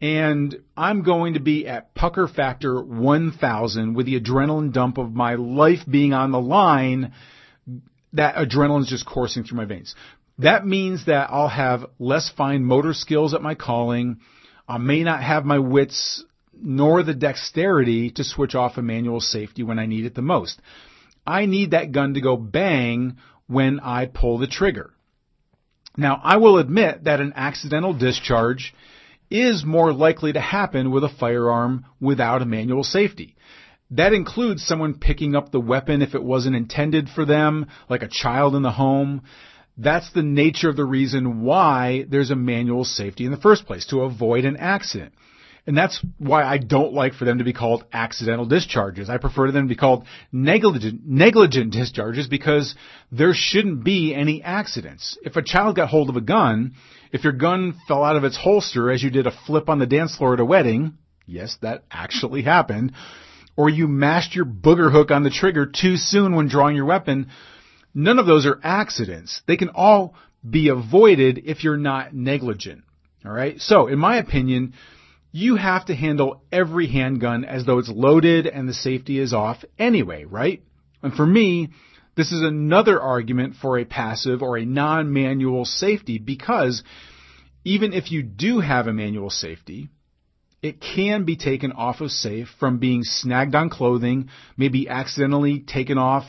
and 0.00 0.62
I'm 0.76 1.02
going 1.02 1.34
to 1.34 1.40
be 1.40 1.66
at 1.66 1.94
pucker 1.94 2.28
factor 2.28 2.80
1000 2.80 3.94
with 3.94 4.06
the 4.06 4.20
adrenaline 4.20 4.72
dump 4.72 4.98
of 4.98 5.12
my 5.12 5.34
life 5.34 5.80
being 5.88 6.12
on 6.12 6.30
the 6.30 6.40
line. 6.40 7.12
That 8.12 8.36
adrenaline 8.36 8.82
is 8.82 8.88
just 8.88 9.06
coursing 9.06 9.44
through 9.44 9.56
my 9.56 9.64
veins. 9.64 9.94
That 10.38 10.64
means 10.64 11.06
that 11.06 11.30
I'll 11.30 11.48
have 11.48 11.86
less 11.98 12.30
fine 12.36 12.64
motor 12.64 12.94
skills 12.94 13.34
at 13.34 13.42
my 13.42 13.56
calling. 13.56 14.20
I 14.68 14.78
may 14.78 15.02
not 15.02 15.22
have 15.22 15.44
my 15.44 15.58
wits 15.58 16.24
nor 16.62 17.02
the 17.02 17.14
dexterity 17.14 18.10
to 18.10 18.24
switch 18.24 18.54
off 18.54 18.76
a 18.76 18.82
manual 18.82 19.20
safety 19.20 19.62
when 19.62 19.78
I 19.78 19.86
need 19.86 20.04
it 20.04 20.14
the 20.14 20.22
most. 20.22 20.60
I 21.26 21.46
need 21.46 21.72
that 21.72 21.92
gun 21.92 22.14
to 22.14 22.20
go 22.20 22.36
bang 22.36 23.16
when 23.46 23.80
I 23.80 24.06
pull 24.06 24.38
the 24.38 24.46
trigger. 24.46 24.92
Now, 25.96 26.20
I 26.22 26.36
will 26.36 26.58
admit 26.58 27.04
that 27.04 27.20
an 27.20 27.32
accidental 27.34 27.92
discharge 27.92 28.72
is 29.30 29.64
more 29.64 29.92
likely 29.92 30.32
to 30.32 30.40
happen 30.40 30.90
with 30.90 31.04
a 31.04 31.08
firearm 31.08 31.84
without 32.00 32.40
a 32.40 32.46
manual 32.46 32.84
safety. 32.84 33.36
That 33.90 34.12
includes 34.12 34.64
someone 34.64 34.98
picking 34.98 35.34
up 35.34 35.50
the 35.50 35.60
weapon 35.60 36.02
if 36.02 36.14
it 36.14 36.22
wasn't 36.22 36.56
intended 36.56 37.08
for 37.08 37.24
them, 37.24 37.66
like 37.88 38.02
a 38.02 38.08
child 38.08 38.54
in 38.54 38.62
the 38.62 38.70
home. 38.70 39.22
That's 39.76 40.10
the 40.12 40.22
nature 40.22 40.68
of 40.68 40.76
the 40.76 40.84
reason 40.84 41.42
why 41.42 42.04
there's 42.08 42.30
a 42.30 42.36
manual 42.36 42.84
safety 42.84 43.24
in 43.24 43.30
the 43.30 43.36
first 43.36 43.66
place, 43.66 43.86
to 43.86 44.02
avoid 44.02 44.44
an 44.44 44.56
accident. 44.56 45.14
And 45.68 45.76
that's 45.76 46.02
why 46.16 46.44
I 46.44 46.56
don't 46.56 46.94
like 46.94 47.12
for 47.12 47.26
them 47.26 47.38
to 47.38 47.44
be 47.44 47.52
called 47.52 47.84
accidental 47.92 48.46
discharges. 48.46 49.10
I 49.10 49.18
prefer 49.18 49.52
them 49.52 49.68
to 49.68 49.74
be 49.74 49.78
called 49.78 50.06
negligent, 50.32 51.02
negligent 51.04 51.74
discharges 51.74 52.26
because 52.26 52.74
there 53.12 53.34
shouldn't 53.34 53.84
be 53.84 54.14
any 54.14 54.42
accidents. 54.42 55.18
If 55.22 55.36
a 55.36 55.42
child 55.42 55.76
got 55.76 55.90
hold 55.90 56.08
of 56.08 56.16
a 56.16 56.22
gun, 56.22 56.72
if 57.12 57.22
your 57.22 57.34
gun 57.34 57.78
fell 57.86 58.02
out 58.02 58.16
of 58.16 58.24
its 58.24 58.34
holster 58.34 58.90
as 58.90 59.02
you 59.02 59.10
did 59.10 59.26
a 59.26 59.38
flip 59.46 59.68
on 59.68 59.78
the 59.78 59.84
dance 59.84 60.16
floor 60.16 60.32
at 60.32 60.40
a 60.40 60.44
wedding, 60.46 60.94
yes, 61.26 61.58
that 61.60 61.84
actually 61.90 62.40
happened, 62.40 62.92
or 63.54 63.68
you 63.68 63.88
mashed 63.88 64.34
your 64.34 64.46
booger 64.46 64.90
hook 64.90 65.10
on 65.10 65.22
the 65.22 65.28
trigger 65.28 65.66
too 65.66 65.98
soon 65.98 66.34
when 66.34 66.48
drawing 66.48 66.76
your 66.76 66.86
weapon, 66.86 67.28
none 67.92 68.18
of 68.18 68.24
those 68.24 68.46
are 68.46 68.58
accidents. 68.64 69.42
They 69.46 69.58
can 69.58 69.68
all 69.74 70.14
be 70.48 70.68
avoided 70.70 71.42
if 71.44 71.62
you're 71.62 71.76
not 71.76 72.14
negligent. 72.14 72.84
Alright? 73.22 73.60
So, 73.60 73.86
in 73.88 73.98
my 73.98 74.16
opinion, 74.16 74.72
you 75.32 75.56
have 75.56 75.86
to 75.86 75.94
handle 75.94 76.42
every 76.50 76.86
handgun 76.86 77.44
as 77.44 77.64
though 77.66 77.78
it's 77.78 77.90
loaded 77.90 78.46
and 78.46 78.68
the 78.68 78.74
safety 78.74 79.18
is 79.18 79.32
off 79.32 79.64
anyway, 79.78 80.24
right? 80.24 80.62
And 81.02 81.12
for 81.12 81.26
me, 81.26 81.70
this 82.16 82.32
is 82.32 82.42
another 82.42 83.00
argument 83.00 83.54
for 83.60 83.78
a 83.78 83.84
passive 83.84 84.42
or 84.42 84.56
a 84.56 84.64
non-manual 84.64 85.64
safety 85.64 86.18
because 86.18 86.82
even 87.64 87.92
if 87.92 88.10
you 88.10 88.22
do 88.22 88.60
have 88.60 88.86
a 88.86 88.92
manual 88.92 89.30
safety, 89.30 89.88
it 90.62 90.80
can 90.80 91.24
be 91.24 91.36
taken 91.36 91.72
off 91.72 92.00
of 92.00 92.10
safe 92.10 92.48
from 92.58 92.78
being 92.78 93.04
snagged 93.04 93.54
on 93.54 93.70
clothing, 93.70 94.30
maybe 94.56 94.88
accidentally 94.88 95.60
taken 95.60 95.98
off 95.98 96.24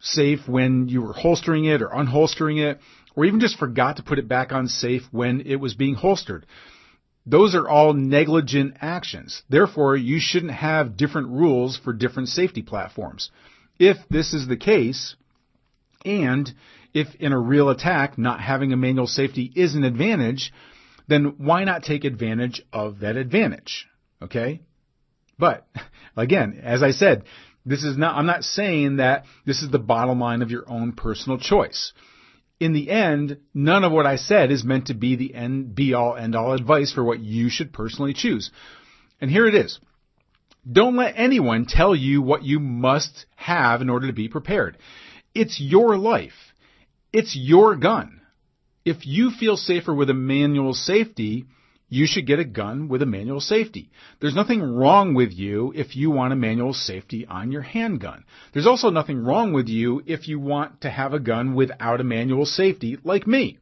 safe 0.00 0.40
when 0.46 0.88
you 0.88 1.02
were 1.02 1.12
holstering 1.12 1.64
it 1.64 1.82
or 1.82 1.88
unholstering 1.88 2.58
it, 2.58 2.80
or 3.14 3.24
even 3.24 3.40
just 3.40 3.58
forgot 3.58 3.96
to 3.96 4.02
put 4.02 4.18
it 4.18 4.28
back 4.28 4.52
on 4.52 4.68
safe 4.68 5.02
when 5.10 5.42
it 5.42 5.56
was 5.56 5.74
being 5.74 5.94
holstered. 5.94 6.46
Those 7.30 7.54
are 7.54 7.68
all 7.68 7.92
negligent 7.92 8.78
actions. 8.80 9.42
Therefore, 9.50 9.96
you 9.96 10.18
shouldn't 10.18 10.52
have 10.52 10.96
different 10.96 11.28
rules 11.28 11.76
for 11.76 11.92
different 11.92 12.30
safety 12.30 12.62
platforms. 12.62 13.30
If 13.78 13.98
this 14.08 14.32
is 14.32 14.48
the 14.48 14.56
case, 14.56 15.14
and 16.06 16.50
if 16.94 17.14
in 17.16 17.32
a 17.32 17.38
real 17.38 17.68
attack 17.68 18.16
not 18.16 18.40
having 18.40 18.72
a 18.72 18.78
manual 18.78 19.06
safety 19.06 19.52
is 19.54 19.74
an 19.74 19.84
advantage, 19.84 20.54
then 21.06 21.34
why 21.36 21.64
not 21.64 21.82
take 21.82 22.04
advantage 22.04 22.62
of 22.72 23.00
that 23.00 23.16
advantage? 23.16 23.86
Okay? 24.22 24.62
But, 25.38 25.66
again, 26.16 26.58
as 26.64 26.82
I 26.82 26.92
said, 26.92 27.24
this 27.66 27.84
is 27.84 27.98
not, 27.98 28.16
I'm 28.16 28.26
not 28.26 28.42
saying 28.42 28.96
that 28.96 29.26
this 29.44 29.62
is 29.62 29.70
the 29.70 29.78
bottom 29.78 30.18
line 30.18 30.40
of 30.40 30.50
your 30.50 30.64
own 30.66 30.92
personal 30.92 31.38
choice 31.38 31.92
in 32.60 32.72
the 32.72 32.90
end, 32.90 33.38
none 33.54 33.84
of 33.84 33.92
what 33.92 34.06
I 34.06 34.16
said 34.16 34.50
is 34.50 34.64
meant 34.64 34.86
to 34.86 34.94
be 34.94 35.16
the 35.16 35.34
end, 35.34 35.74
be 35.74 35.94
all, 35.94 36.16
end 36.16 36.34
all 36.34 36.52
advice 36.52 36.92
for 36.92 37.04
what 37.04 37.20
you 37.20 37.48
should 37.48 37.72
personally 37.72 38.14
choose. 38.14 38.50
And 39.20 39.30
here 39.30 39.46
it 39.46 39.54
is. 39.54 39.78
Don't 40.70 40.96
let 40.96 41.14
anyone 41.16 41.66
tell 41.66 41.94
you 41.94 42.20
what 42.20 42.42
you 42.42 42.58
must 42.58 43.26
have 43.36 43.80
in 43.80 43.88
order 43.88 44.08
to 44.08 44.12
be 44.12 44.28
prepared. 44.28 44.76
It's 45.34 45.60
your 45.60 45.96
life. 45.96 46.32
It's 47.12 47.36
your 47.36 47.76
gun. 47.76 48.20
If 48.84 49.06
you 49.06 49.30
feel 49.30 49.56
safer 49.56 49.94
with 49.94 50.10
a 50.10 50.14
manual 50.14 50.74
safety, 50.74 51.46
you 51.88 52.06
should 52.06 52.26
get 52.26 52.38
a 52.38 52.44
gun 52.44 52.88
with 52.88 53.02
a 53.02 53.06
manual 53.06 53.40
safety. 53.40 53.90
There's 54.20 54.34
nothing 54.34 54.60
wrong 54.60 55.14
with 55.14 55.32
you 55.32 55.72
if 55.74 55.96
you 55.96 56.10
want 56.10 56.32
a 56.32 56.36
manual 56.36 56.74
safety 56.74 57.26
on 57.26 57.50
your 57.50 57.62
handgun. 57.62 58.24
There's 58.52 58.66
also 58.66 58.90
nothing 58.90 59.24
wrong 59.24 59.52
with 59.52 59.68
you 59.68 60.02
if 60.06 60.28
you 60.28 60.38
want 60.38 60.82
to 60.82 60.90
have 60.90 61.14
a 61.14 61.20
gun 61.20 61.54
without 61.54 62.00
a 62.00 62.04
manual 62.04 62.44
safety, 62.44 62.98
like 63.04 63.26
me. 63.26 63.58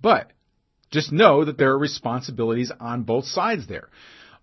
But 0.00 0.32
just 0.90 1.12
know 1.12 1.44
that 1.44 1.56
there 1.56 1.70
are 1.70 1.78
responsibilities 1.78 2.72
on 2.80 3.04
both 3.04 3.24
sides 3.24 3.66
there. 3.66 3.88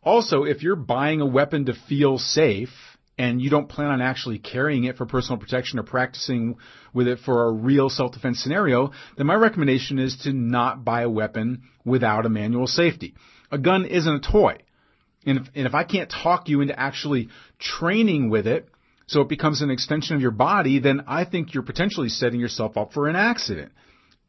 Also, 0.03 0.43
if 0.43 0.63
you're 0.63 0.75
buying 0.75 1.21
a 1.21 1.25
weapon 1.25 1.65
to 1.65 1.73
feel 1.73 2.17
safe, 2.17 2.96
and 3.17 3.41
you 3.41 3.49
don't 3.49 3.69
plan 3.69 3.89
on 3.89 4.01
actually 4.01 4.37
carrying 4.37 4.83
it 4.83 4.97
for 4.97 5.05
personal 5.05 5.39
protection 5.39 5.79
or 5.79 5.83
practicing 5.83 6.57
with 6.93 7.07
it 7.07 7.19
for 7.19 7.47
a 7.47 7.51
real 7.51 7.89
self-defense 7.89 8.39
scenario, 8.39 8.91
then 9.17 9.25
my 9.25 9.33
recommendation 9.33 9.97
is 9.97 10.17
to 10.23 10.33
not 10.33 10.85
buy 10.85 11.01
a 11.01 11.09
weapon 11.09 11.63
without 11.83 12.25
a 12.25 12.29
manual 12.29 12.67
safety. 12.67 13.15
A 13.51 13.57
gun 13.57 13.85
isn't 13.85 14.25
a 14.25 14.31
toy. 14.31 14.57
And 15.25 15.39
if, 15.39 15.47
and 15.55 15.67
if 15.67 15.73
I 15.73 15.83
can't 15.83 16.11
talk 16.11 16.47
you 16.47 16.61
into 16.61 16.79
actually 16.79 17.29
training 17.59 18.29
with 18.29 18.45
it, 18.45 18.69
so 19.07 19.21
it 19.21 19.29
becomes 19.29 19.61
an 19.61 19.71
extension 19.71 20.15
of 20.15 20.21
your 20.21 20.31
body, 20.31 20.79
then 20.79 21.03
I 21.07 21.25
think 21.25 21.53
you're 21.53 21.63
potentially 21.63 22.09
setting 22.09 22.39
yourself 22.39 22.77
up 22.77 22.93
for 22.93 23.07
an 23.07 23.15
accident. 23.15 23.71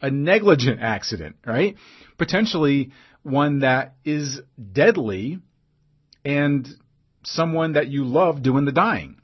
A 0.00 0.10
negligent 0.10 0.80
accident, 0.80 1.36
right? 1.44 1.76
Potentially 2.16 2.92
one 3.22 3.60
that 3.60 3.96
is 4.04 4.40
deadly 4.72 5.40
and 6.24 6.68
someone 7.22 7.74
that 7.74 7.88
you 7.88 8.04
love 8.04 8.42
doing 8.42 8.64
the 8.64 8.72
dying. 8.72 9.16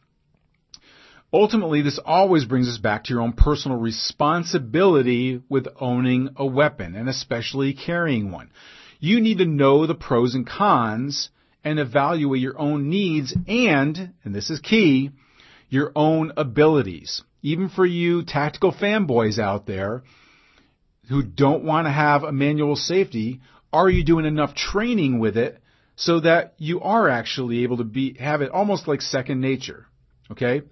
Ultimately, 1.32 1.82
this 1.82 1.98
always 2.04 2.44
brings 2.44 2.68
us 2.68 2.78
back 2.78 3.04
to 3.04 3.12
your 3.12 3.22
own 3.22 3.32
personal 3.32 3.76
responsibility 3.76 5.42
with 5.48 5.66
owning 5.80 6.28
a 6.36 6.46
weapon 6.46 6.94
and 6.94 7.08
especially 7.08 7.74
carrying 7.74 8.30
one. 8.30 8.52
You 9.00 9.20
need 9.20 9.38
to 9.38 9.44
know 9.44 9.86
the 9.86 9.96
pros 9.96 10.36
and 10.36 10.46
cons 10.46 11.30
and 11.64 11.80
evaluate 11.80 12.40
your 12.40 12.56
own 12.56 12.88
needs 12.88 13.34
and, 13.48 14.12
and 14.22 14.34
this 14.34 14.48
is 14.48 14.60
key, 14.60 15.10
your 15.68 15.90
own 15.96 16.32
abilities. 16.36 17.22
Even 17.42 17.68
for 17.68 17.84
you 17.84 18.22
tactical 18.22 18.72
fanboys 18.72 19.38
out 19.38 19.66
there 19.66 20.04
who 21.08 21.22
don't 21.22 21.64
want 21.64 21.86
to 21.86 21.90
have 21.90 22.22
a 22.22 22.30
manual 22.32 22.76
safety, 22.76 23.40
are 23.72 23.90
you 23.90 24.04
doing 24.04 24.24
enough 24.24 24.54
training 24.54 25.18
with 25.18 25.36
it 25.36 25.60
so 25.96 26.20
that 26.20 26.54
you 26.58 26.80
are 26.80 27.08
actually 27.08 27.62
able 27.62 27.76
to 27.78 27.84
be, 27.84 28.14
have 28.18 28.42
it 28.42 28.50
almost 28.50 28.88
like 28.88 29.00
second 29.00 29.40
nature? 29.40 29.86
Okay? 30.30 30.62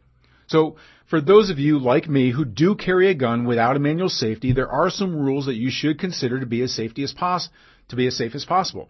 So 0.47 0.76
for 1.07 1.21
those 1.21 1.50
of 1.50 1.59
you 1.59 1.79
like 1.79 2.09
me 2.09 2.31
who 2.31 2.45
do 2.45 2.75
carry 2.75 3.09
a 3.09 3.14
gun 3.14 3.45
without 3.45 3.76
a 3.76 3.81
manual 3.81 4.09
safety, 4.09 4.52
there 4.52 4.71
are 4.71 4.91
some 4.91 5.17
rules 5.17 5.47
that 5.47 5.55
you 5.55 5.71
should 5.71 5.99
consider 5.99 6.41
to 6.41 6.47
be 6.47 6.62
as 6.62 6.75
safety 6.75 7.02
as 7.02 7.12
pos- 7.12 7.49
to 7.88 7.97
be 7.97 8.07
as 8.07 8.17
safe 8.17 8.35
as 8.35 8.45
possible. 8.45 8.88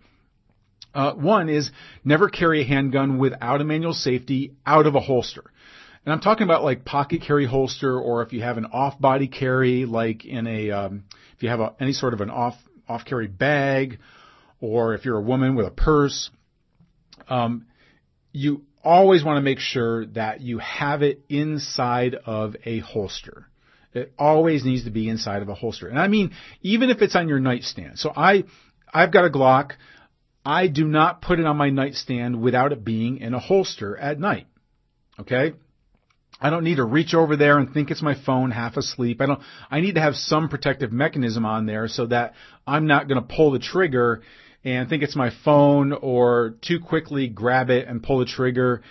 Uh, 0.95 1.15
one 1.15 1.49
is 1.49 1.71
never 2.05 2.29
carry 2.29 2.61
a 2.61 2.67
handgun 2.67 3.19
without 3.19 3.61
a 3.61 3.65
manual 3.65 3.95
safety 3.95 4.53
out 4.67 4.87
of 4.87 4.95
a 4.95 5.01
holster. 5.01 5.45
And 6.05 6.13
I'm 6.13 6.21
talking 6.21 6.45
about 6.45 6.65
like 6.65 6.85
pocket 6.85 7.23
carry 7.23 7.47
holster, 7.47 7.99
or 7.99 8.23
if 8.23 8.33
you 8.33 8.43
have 8.43 8.59
an 8.59 8.67
off-body 8.67 9.29
carry, 9.29 9.85
like 9.87 10.25
in 10.25 10.47
a 10.47 10.71
um, 10.71 11.05
if 11.37 11.43
you 11.43 11.49
have 11.49 11.61
a, 11.61 11.75
any 11.81 11.93
sort 11.93 12.13
of 12.13 12.21
an 12.21 12.31
off 12.31 12.57
off 12.89 13.05
carry 13.05 13.29
bag, 13.29 14.01
or 14.63 14.95
if 14.95 15.05
you're 15.05 15.19
a 15.19 15.23
woman 15.23 15.55
with 15.57 15.67
a 15.67 15.71
purse. 15.71 16.31
Um, 17.29 17.67
you 18.33 18.63
always 18.83 19.23
want 19.23 19.37
to 19.37 19.43
make 19.43 19.59
sure 19.59 20.07
that 20.07 20.41
you 20.41 20.59
have 20.59 21.03
it 21.03 21.21
inside 21.29 22.15
of 22.15 22.57
a 22.65 22.79
holster. 22.79 23.49
It 23.93 24.15
always 24.19 24.65
needs 24.65 24.85
to 24.85 24.91
be 24.91 25.09
inside 25.09 25.43
of 25.43 25.51
a 25.51 25.55
holster. 25.55 25.89
And 25.89 25.99
I 25.99 26.09
mean, 26.09 26.31
even 26.63 26.89
if 26.89 27.03
it's 27.03 27.15
on 27.15 27.29
your 27.29 27.41
nightstand. 27.41 27.99
So 27.99 28.11
I, 28.17 28.45
I've 28.93 29.13
got 29.13 29.27
a 29.27 29.31
Glock. 29.31 29.73
I 30.47 30.69
do 30.69 30.87
not 30.87 31.21
put 31.21 31.39
it 31.39 31.45
on 31.47 31.57
my 31.57 31.71
nightstand 31.71 32.41
without 32.41 32.73
it 32.73 32.85
being 32.85 33.19
in 33.19 33.35
a 33.35 33.39
holster 33.39 33.97
at 33.97 34.19
night. 34.19 34.47
Okay? 35.21 35.53
I 36.41 36.51
don't 36.51 36.65
need 36.65 36.77
to 36.77 36.85
reach 36.85 37.15
over 37.15 37.37
there 37.37 37.59
and 37.59 37.73
think 37.73 37.91
it's 37.91 38.03
my 38.03 38.15
phone 38.15 38.51
half 38.51 38.77
asleep. 38.77 39.21
I 39.21 39.27
don't, 39.27 39.41
I 39.71 39.81
need 39.81 39.97
to 39.97 40.01
have 40.01 40.15
some 40.17 40.49
protective 40.49 40.91
mechanism 40.91 41.45
on 41.45 41.67
there 41.67 41.87
so 41.87 42.07
that 42.07 42.35
I'm 42.67 42.87
not 42.87 43.09
going 43.09 43.21
to 43.21 43.35
pull 43.35 43.53
the 43.53 43.61
trigger 43.61 44.23
and 44.65 44.89
think 44.89 45.03
it's 45.03 45.17
my 45.17 45.31
phone 45.45 45.93
or 45.93 46.55
too 46.63 46.79
quickly 46.81 47.29
grab 47.29 47.71
it 47.71 47.89
and 47.89 48.03
pull 48.03 48.19
the 48.19 48.27
trigger. 48.27 48.83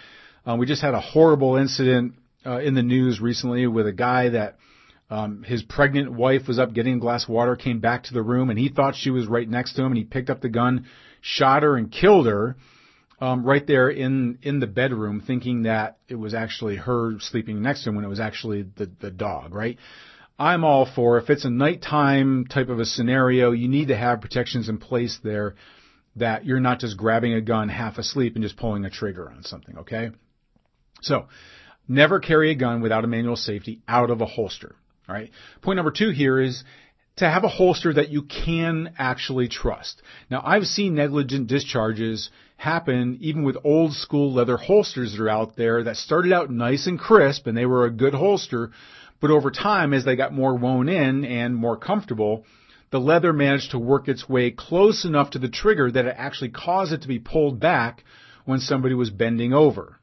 Um, 0.46 0.60
we 0.60 0.66
just 0.66 0.82
had 0.82 0.94
a 0.94 1.00
horrible 1.00 1.56
incident 1.56 2.16
uh, 2.46 2.60
in 2.60 2.74
the 2.74 2.82
news 2.82 3.22
recently 3.22 3.68
with 3.68 3.88
a 3.88 3.94
guy 3.94 4.30
that 4.30 4.58
um, 5.10 5.44
his 5.44 5.62
pregnant 5.62 6.12
wife 6.12 6.48
was 6.48 6.58
up 6.58 6.74
getting 6.74 6.96
a 6.96 7.00
glass 7.00 7.25
of 7.25 7.30
water, 7.30 7.56
came 7.56 7.80
back 7.80 8.04
to 8.04 8.13
the 8.13 8.22
room, 8.22 8.50
and 8.50 8.58
he 8.58 8.70
thought 8.70 8.96
she 8.96 9.10
was 9.10 9.28
right 9.28 9.48
next 9.48 9.74
to 9.74 9.82
him, 9.82 9.88
and 9.88 9.98
he 9.98 10.04
picked 10.06 10.30
up 10.30 10.42
the 10.42 10.50
gun, 10.50 10.86
shot 11.20 11.63
her, 11.63 11.75
and 11.75 11.92
killed 11.92 12.28
her. 12.28 12.56
Um, 13.20 13.46
right 13.46 13.66
there 13.68 13.88
in 13.88 14.40
in 14.42 14.60
the 14.60 14.66
bedroom, 14.66 15.22
thinking 15.22 15.63
that 15.63 15.98
it 16.08 16.16
was 16.16 16.34
actually 16.34 16.78
her 16.78 17.20
sleeping 17.20 17.62
next 17.62 17.84
to 17.84 17.90
him 17.90 17.96
when 17.96 18.04
it 18.04 18.08
was 18.08 18.20
actually 18.20 18.63
the 18.63 18.90
the 19.00 19.12
dog, 19.12 19.54
right? 19.54 19.78
I'm 20.41 20.63
all 20.63 20.88
for 20.88 21.19
if 21.19 21.29
it's 21.29 21.45
a 21.45 21.51
nighttime 21.51 22.45
type 22.48 22.69
of 22.69 22.79
a 22.79 22.86
scenario, 22.86 23.51
you 23.51 23.67
need 23.67 23.89
to 23.89 23.95
have 23.95 24.21
protections 24.21 24.69
in 24.69 24.79
place 24.79 25.19
there 25.24 25.53
that 26.15 26.45
you're 26.45 26.60
not 26.60 26.79
just 26.79 26.98
grabbing 26.98 27.33
a 27.33 27.41
gun 27.41 27.69
half 27.69 28.00
asleep 28.00 28.33
and 28.33 28.43
just 28.43 28.57
pulling 28.57 28.83
a 28.83 28.89
trigger 28.89 29.29
on 29.29 29.43
something, 29.43 29.77
okay? 29.77 30.10
So, 31.01 31.27
never 31.88 32.19
carry 32.19 32.50
a 32.50 32.55
gun 32.55 32.81
without 32.81 33.03
a 33.03 33.07
manual 33.07 33.36
safety 33.36 33.81
out 33.88 34.10
of 34.10 34.21
a 34.21 34.25
holster, 34.25 34.75
all 35.07 35.13
right? 35.13 35.29
Point 35.62 35.77
number 35.77 35.91
2 35.91 36.09
here 36.09 36.39
is 36.39 36.63
to 37.18 37.29
have 37.29 37.44
a 37.44 37.48
holster 37.48 37.94
that 37.94 38.09
you 38.09 38.24
can 38.24 38.96
actually 38.98 39.48
trust. 39.48 40.01
Now, 40.31 40.42
I've 40.44 40.66
seen 40.66 40.96
negligent 40.96 41.50
discharges 41.50 42.31
happen 42.57 43.20
even 43.22 43.44
with 43.44 43.57
old 43.63 43.94
school 43.94 44.33
leather 44.33 44.57
holsters 44.57 45.11
that 45.11 45.22
are 45.22 45.29
out 45.29 45.55
there 45.55 45.83
that 45.83 45.98
started 45.98 46.33
out 46.33 46.50
nice 46.50 46.87
and 46.87 46.98
crisp 46.98 47.46
and 47.46 47.55
they 47.55 47.68
were 47.68 47.85
a 47.85 47.92
good 47.92 48.16
holster, 48.16 48.72
but 49.22 49.31
over 49.31 49.51
time, 49.51 49.94
as 49.94 50.03
they 50.03 50.16
got 50.16 50.34
more 50.34 50.57
woven 50.57 50.90
in 50.90 51.24
and 51.24 51.55
more 51.55 51.77
comfortable, 51.77 52.46
the 52.90 53.00
leather 53.00 53.31
managed 53.31 53.72
to 53.72 53.79
work 53.79 54.07
its 54.07 54.27
way 54.27 54.51
close 54.51 55.05
enough 55.05 55.29
to 55.31 55.40
the 55.40 55.48
trigger 55.48 55.90
that 55.90 56.05
it 56.05 56.16
actually 56.18 56.50
caused 56.50 56.92
it 56.92 57.03
to 57.03 57.07
be 57.07 57.20
pulled 57.20 57.60
back 57.60 58.03
when 58.46 58.60
somebody 58.60 58.96
was 58.96 59.12
bending 59.12 59.53
over. 59.53 60.00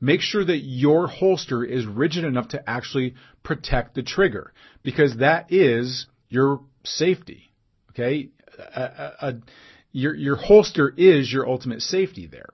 Make 0.00 0.20
sure 0.20 0.44
that 0.44 0.58
your 0.58 1.06
holster 1.06 1.62
is 1.62 1.86
rigid 1.86 2.24
enough 2.24 2.48
to 2.48 2.68
actually 2.68 3.14
protect 3.44 3.94
the 3.94 4.02
trigger 4.02 4.52
because 4.82 5.18
that 5.18 5.52
is 5.52 6.06
your 6.28 6.62
safety. 6.82 7.52
Okay? 7.90 8.30
A, 8.58 8.80
a, 8.80 9.12
a, 9.28 9.34
your, 9.92 10.14
your 10.14 10.36
holster 10.36 10.92
is 10.96 11.32
your 11.32 11.48
ultimate 11.48 11.82
safety 11.82 12.26
there. 12.26 12.48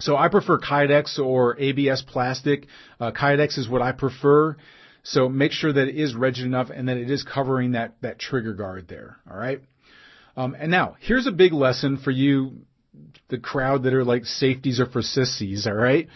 So 0.00 0.16
I 0.16 0.28
prefer 0.28 0.58
Kydex 0.58 1.18
or 1.18 1.58
ABS 1.58 2.02
plastic. 2.02 2.66
Uh, 2.98 3.12
Kydex 3.12 3.58
is 3.58 3.68
what 3.68 3.82
I 3.82 3.92
prefer. 3.92 4.56
So 5.04 5.28
make 5.28 5.52
sure 5.52 5.72
that 5.72 5.88
it 5.88 5.96
is 5.96 6.14
rigid 6.14 6.46
enough 6.46 6.70
and 6.70 6.88
that 6.88 6.96
it 6.96 7.10
is 7.10 7.22
covering 7.22 7.72
that, 7.72 7.94
that 8.00 8.18
trigger 8.18 8.54
guard 8.54 8.88
there. 8.88 9.18
All 9.30 9.36
right. 9.36 9.60
Um, 10.36 10.56
and 10.58 10.70
now 10.70 10.96
here's 11.00 11.26
a 11.26 11.32
big 11.32 11.52
lesson 11.52 11.98
for 11.98 12.10
you, 12.10 12.62
the 13.28 13.38
crowd 13.38 13.84
that 13.84 13.94
are 13.94 14.04
like 14.04 14.24
safeties 14.24 14.80
are 14.80 14.86
for 14.86 15.02
sissies. 15.02 15.66
All 15.66 15.74
right. 15.74 16.08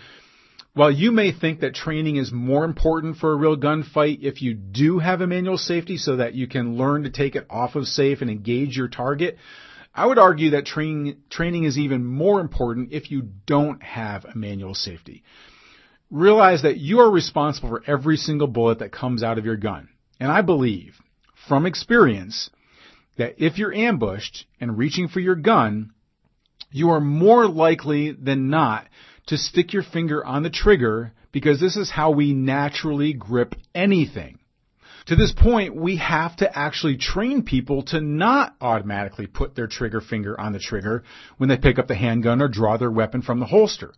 While 0.74 0.90
you 0.90 1.10
may 1.10 1.32
think 1.32 1.60
that 1.60 1.74
training 1.74 2.16
is 2.16 2.30
more 2.32 2.64
important 2.64 3.16
for 3.16 3.32
a 3.32 3.36
real 3.36 3.56
gunfight 3.56 4.22
if 4.22 4.42
you 4.42 4.54
do 4.54 4.98
have 4.98 5.20
a 5.20 5.26
manual 5.26 5.58
safety 5.58 5.96
so 5.96 6.16
that 6.16 6.34
you 6.34 6.46
can 6.46 6.76
learn 6.76 7.02
to 7.02 7.10
take 7.10 7.36
it 7.36 7.46
off 7.50 7.74
of 7.74 7.86
safe 7.86 8.20
and 8.20 8.30
engage 8.30 8.76
your 8.76 8.88
target, 8.88 9.38
I 9.98 10.06
would 10.06 10.18
argue 10.18 10.50
that 10.50 10.64
training, 10.64 11.16
training 11.28 11.64
is 11.64 11.76
even 11.76 12.04
more 12.04 12.40
important 12.40 12.92
if 12.92 13.10
you 13.10 13.30
don't 13.46 13.82
have 13.82 14.24
a 14.24 14.38
manual 14.38 14.74
safety. 14.74 15.24
Realize 16.08 16.62
that 16.62 16.76
you 16.78 17.00
are 17.00 17.10
responsible 17.10 17.68
for 17.68 17.82
every 17.84 18.16
single 18.16 18.46
bullet 18.46 18.78
that 18.78 18.92
comes 18.92 19.24
out 19.24 19.38
of 19.38 19.44
your 19.44 19.56
gun. 19.56 19.88
And 20.20 20.30
I 20.30 20.42
believe, 20.42 21.00
from 21.48 21.66
experience, 21.66 22.48
that 23.16 23.34
if 23.38 23.58
you're 23.58 23.74
ambushed 23.74 24.46
and 24.60 24.78
reaching 24.78 25.08
for 25.08 25.18
your 25.18 25.34
gun, 25.34 25.90
you 26.70 26.90
are 26.90 27.00
more 27.00 27.48
likely 27.48 28.12
than 28.12 28.50
not 28.50 28.86
to 29.26 29.36
stick 29.36 29.72
your 29.72 29.82
finger 29.82 30.24
on 30.24 30.44
the 30.44 30.50
trigger 30.50 31.12
because 31.32 31.58
this 31.58 31.76
is 31.76 31.90
how 31.90 32.12
we 32.12 32.34
naturally 32.34 33.14
grip 33.14 33.56
anything. 33.74 34.38
To 35.08 35.16
this 35.16 35.32
point, 35.32 35.74
we 35.74 35.96
have 35.96 36.36
to 36.36 36.58
actually 36.58 36.98
train 36.98 37.42
people 37.42 37.82
to 37.84 38.00
not 38.00 38.54
automatically 38.60 39.26
put 39.26 39.54
their 39.54 39.66
trigger 39.66 40.02
finger 40.02 40.38
on 40.38 40.52
the 40.52 40.58
trigger 40.58 41.02
when 41.38 41.48
they 41.48 41.56
pick 41.56 41.78
up 41.78 41.88
the 41.88 41.94
handgun 41.94 42.42
or 42.42 42.48
draw 42.48 42.76
their 42.76 42.90
weapon 42.90 43.22
from 43.22 43.40
the 43.40 43.46
holster. 43.46 43.94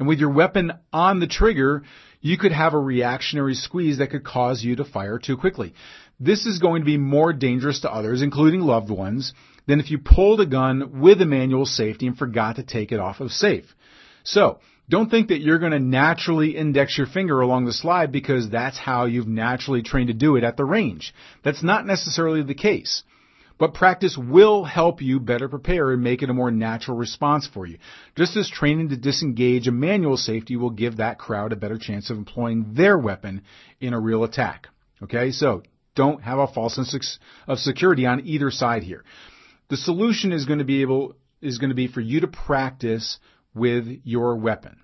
And 0.00 0.08
with 0.08 0.18
your 0.18 0.30
weapon 0.30 0.72
on 0.92 1.20
the 1.20 1.28
trigger, 1.28 1.84
you 2.20 2.36
could 2.36 2.50
have 2.50 2.74
a 2.74 2.80
reactionary 2.80 3.54
squeeze 3.54 3.98
that 3.98 4.10
could 4.10 4.24
cause 4.24 4.64
you 4.64 4.74
to 4.74 4.84
fire 4.84 5.20
too 5.20 5.36
quickly. 5.36 5.72
This 6.18 6.46
is 6.46 6.58
going 6.58 6.82
to 6.82 6.86
be 6.86 6.96
more 6.96 7.32
dangerous 7.32 7.82
to 7.82 7.92
others, 7.92 8.20
including 8.20 8.62
loved 8.62 8.90
ones, 8.90 9.32
than 9.68 9.78
if 9.78 9.92
you 9.92 9.98
pulled 9.98 10.40
a 10.40 10.46
gun 10.46 11.00
with 11.00 11.22
a 11.22 11.26
manual 11.26 11.64
safety 11.64 12.08
and 12.08 12.18
forgot 12.18 12.56
to 12.56 12.64
take 12.64 12.90
it 12.90 12.98
off 12.98 13.20
of 13.20 13.30
safe. 13.30 13.66
So, 14.24 14.58
don't 14.90 15.08
think 15.08 15.28
that 15.28 15.40
you're 15.40 15.58
going 15.58 15.72
to 15.72 15.78
naturally 15.78 16.56
index 16.56 16.98
your 16.98 17.06
finger 17.06 17.40
along 17.40 17.64
the 17.64 17.72
slide 17.72 18.12
because 18.12 18.50
that's 18.50 18.78
how 18.78 19.06
you've 19.06 19.28
naturally 19.28 19.82
trained 19.82 20.08
to 20.08 20.14
do 20.14 20.36
it 20.36 20.44
at 20.44 20.56
the 20.56 20.64
range. 20.64 21.14
That's 21.42 21.62
not 21.62 21.86
necessarily 21.86 22.42
the 22.42 22.54
case. 22.54 23.04
But 23.58 23.74
practice 23.74 24.16
will 24.18 24.64
help 24.64 25.02
you 25.02 25.20
better 25.20 25.46
prepare 25.46 25.90
and 25.90 26.02
make 26.02 26.22
it 26.22 26.30
a 26.30 26.34
more 26.34 26.50
natural 26.50 26.96
response 26.96 27.46
for 27.46 27.66
you. 27.66 27.78
Just 28.16 28.36
as 28.36 28.48
training 28.48 28.88
to 28.88 28.96
disengage 28.96 29.68
a 29.68 29.72
manual 29.72 30.16
safety 30.16 30.56
will 30.56 30.70
give 30.70 30.96
that 30.96 31.18
crowd 31.18 31.52
a 31.52 31.56
better 31.56 31.78
chance 31.78 32.08
of 32.08 32.16
employing 32.16 32.72
their 32.72 32.96
weapon 32.96 33.42
in 33.78 33.92
a 33.92 34.00
real 34.00 34.24
attack. 34.24 34.68
Okay, 35.02 35.30
so 35.30 35.62
don't 35.94 36.22
have 36.22 36.38
a 36.38 36.46
false 36.46 36.74
sense 36.74 37.18
of 37.46 37.58
security 37.58 38.06
on 38.06 38.26
either 38.26 38.50
side 38.50 38.82
here. 38.82 39.04
The 39.68 39.76
solution 39.76 40.32
is 40.32 40.46
going 40.46 40.60
to 40.60 40.64
be 40.64 40.80
able, 40.80 41.14
is 41.42 41.58
going 41.58 41.70
to 41.70 41.76
be 41.76 41.86
for 41.86 42.00
you 42.00 42.20
to 42.20 42.28
practice 42.28 43.18
with 43.54 43.86
your 44.04 44.36
weapon. 44.36 44.78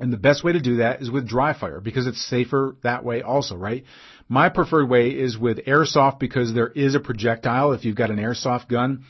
And 0.00 0.12
the 0.12 0.18
best 0.18 0.42
way 0.42 0.52
to 0.52 0.60
do 0.60 0.76
that 0.78 1.02
is 1.02 1.10
with 1.10 1.28
dry 1.28 1.58
fire 1.58 1.80
because 1.80 2.06
it's 2.06 2.28
safer 2.28 2.76
that 2.82 3.04
way 3.04 3.22
also, 3.22 3.56
right? 3.56 3.84
My 4.28 4.48
preferred 4.48 4.88
way 4.88 5.10
is 5.10 5.38
with 5.38 5.64
airsoft 5.66 6.18
because 6.18 6.52
there 6.52 6.68
is 6.68 6.94
a 6.94 7.00
projectile 7.00 7.72
if 7.72 7.84
you've 7.84 7.96
got 7.96 8.10
an 8.10 8.16
airsoft 8.16 8.68
gun. 8.68 9.04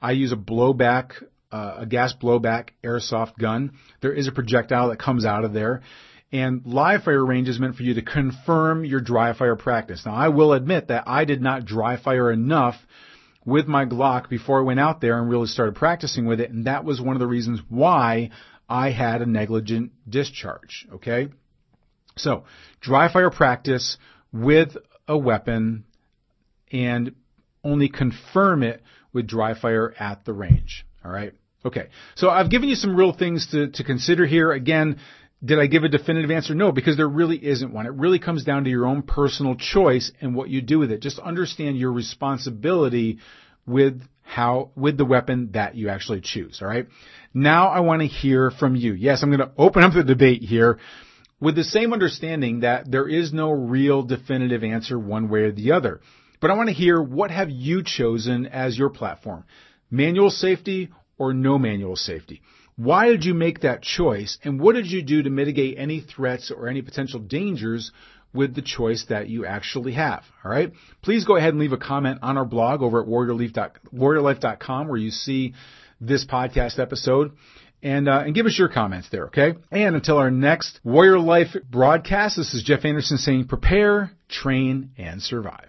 I 0.00 0.12
use 0.12 0.32
a 0.32 0.36
blowback, 0.36 1.12
uh, 1.52 1.76
a 1.80 1.86
gas 1.86 2.14
blowback 2.20 2.70
airsoft 2.82 3.36
gun. 3.38 3.72
There 4.00 4.14
is 4.14 4.28
a 4.28 4.32
projectile 4.32 4.88
that 4.88 4.98
comes 4.98 5.26
out 5.26 5.44
of 5.44 5.52
there. 5.52 5.82
And 6.32 6.64
live 6.64 7.02
fire 7.02 7.24
range 7.24 7.48
is 7.48 7.58
meant 7.58 7.74
for 7.74 7.82
you 7.82 7.94
to 7.94 8.02
confirm 8.02 8.84
your 8.84 9.00
dry 9.00 9.36
fire 9.36 9.56
practice. 9.56 10.02
Now 10.06 10.14
I 10.14 10.28
will 10.28 10.52
admit 10.52 10.88
that 10.88 11.04
I 11.06 11.24
did 11.24 11.42
not 11.42 11.64
dry 11.64 11.96
fire 11.96 12.30
enough 12.30 12.76
with 13.44 13.66
my 13.66 13.86
Glock 13.86 14.28
before 14.28 14.60
I 14.60 14.64
went 14.64 14.80
out 14.80 15.00
there 15.00 15.18
and 15.18 15.30
really 15.30 15.46
started 15.46 15.74
practicing 15.74 16.26
with 16.26 16.40
it. 16.40 16.50
And 16.50 16.66
that 16.66 16.84
was 16.84 17.00
one 17.00 17.16
of 17.16 17.20
the 17.20 17.26
reasons 17.26 17.60
why 17.68 18.30
I 18.68 18.90
had 18.90 19.22
a 19.22 19.26
negligent 19.26 19.92
discharge. 20.08 20.86
Okay. 20.94 21.28
So 22.16 22.44
dry 22.80 23.12
fire 23.12 23.30
practice 23.30 23.96
with 24.32 24.76
a 25.08 25.16
weapon 25.16 25.84
and 26.70 27.14
only 27.64 27.88
confirm 27.88 28.62
it 28.62 28.82
with 29.12 29.26
dry 29.26 29.58
fire 29.58 29.94
at 29.98 30.24
the 30.24 30.32
range. 30.32 30.86
All 31.04 31.10
right. 31.10 31.32
Okay. 31.64 31.88
So 32.14 32.30
I've 32.30 32.50
given 32.50 32.68
you 32.68 32.74
some 32.74 32.96
real 32.96 33.12
things 33.12 33.48
to, 33.48 33.68
to 33.68 33.84
consider 33.84 34.26
here. 34.26 34.52
Again, 34.52 34.98
did 35.42 35.58
I 35.58 35.66
give 35.66 35.84
a 35.84 35.88
definitive 35.88 36.30
answer? 36.30 36.54
No, 36.54 36.70
because 36.70 36.96
there 36.96 37.08
really 37.08 37.36
isn't 37.36 37.72
one. 37.72 37.86
It 37.86 37.94
really 37.94 38.18
comes 38.18 38.44
down 38.44 38.64
to 38.64 38.70
your 38.70 38.86
own 38.86 39.02
personal 39.02 39.54
choice 39.54 40.12
and 40.20 40.34
what 40.34 40.50
you 40.50 40.60
do 40.60 40.78
with 40.78 40.90
it. 40.90 41.00
Just 41.00 41.18
understand 41.18 41.78
your 41.78 41.92
responsibility 41.92 43.18
with 43.66 44.02
how, 44.22 44.70
with 44.76 44.96
the 44.98 45.04
weapon 45.04 45.50
that 45.52 45.74
you 45.74 45.88
actually 45.88 46.20
choose. 46.20 46.60
All 46.60 46.68
right. 46.68 46.86
Now 47.32 47.68
I 47.68 47.80
want 47.80 48.02
to 48.02 48.08
hear 48.08 48.50
from 48.50 48.76
you. 48.76 48.92
Yes, 48.92 49.22
I'm 49.22 49.30
going 49.30 49.40
to 49.40 49.52
open 49.56 49.82
up 49.82 49.94
the 49.94 50.04
debate 50.04 50.42
here 50.42 50.78
with 51.40 51.56
the 51.56 51.64
same 51.64 51.92
understanding 51.92 52.60
that 52.60 52.90
there 52.90 53.08
is 53.08 53.32
no 53.32 53.50
real 53.50 54.02
definitive 54.02 54.62
answer 54.62 54.98
one 54.98 55.30
way 55.30 55.40
or 55.40 55.52
the 55.52 55.72
other. 55.72 56.00
But 56.40 56.50
I 56.50 56.54
want 56.54 56.68
to 56.68 56.74
hear 56.74 57.00
what 57.02 57.30
have 57.30 57.50
you 57.50 57.82
chosen 57.82 58.46
as 58.46 58.78
your 58.78 58.90
platform? 58.90 59.44
Manual 59.90 60.30
safety 60.30 60.90
or 61.18 61.32
no 61.32 61.58
manual 61.58 61.96
safety? 61.96 62.42
Why 62.82 63.08
did 63.08 63.26
you 63.26 63.34
make 63.34 63.60
that 63.60 63.82
choice 63.82 64.38
and 64.42 64.58
what 64.58 64.74
did 64.74 64.90
you 64.90 65.02
do 65.02 65.22
to 65.22 65.28
mitigate 65.28 65.76
any 65.76 66.00
threats 66.00 66.50
or 66.50 66.66
any 66.66 66.80
potential 66.80 67.20
dangers 67.20 67.92
with 68.32 68.54
the 68.54 68.62
choice 68.62 69.04
that 69.10 69.28
you 69.28 69.44
actually 69.44 69.92
have? 69.92 70.24
All 70.42 70.50
right. 70.50 70.72
Please 71.02 71.26
go 71.26 71.36
ahead 71.36 71.50
and 71.50 71.58
leave 71.58 71.74
a 71.74 71.76
comment 71.76 72.20
on 72.22 72.38
our 72.38 72.46
blog 72.46 72.80
over 72.80 73.02
at 73.02 73.06
warriorlife.com 73.06 74.88
where 74.88 74.96
you 74.96 75.10
see 75.10 75.52
this 76.00 76.24
podcast 76.24 76.78
episode. 76.78 77.32
And, 77.82 78.08
uh, 78.08 78.22
and 78.24 78.34
give 78.34 78.46
us 78.46 78.58
your 78.58 78.68
comments 78.68 79.08
there, 79.10 79.26
okay? 79.26 79.54
And 79.70 79.94
until 79.94 80.16
our 80.16 80.30
next 80.30 80.80
Warrior 80.82 81.18
Life 81.18 81.54
broadcast, 81.70 82.38
this 82.38 82.54
is 82.54 82.62
Jeff 82.62 82.86
Anderson 82.86 83.18
saying 83.18 83.48
prepare, 83.48 84.10
train, 84.28 84.92
and 84.96 85.20
survive. 85.22 85.68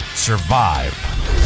survive. 0.15 1.40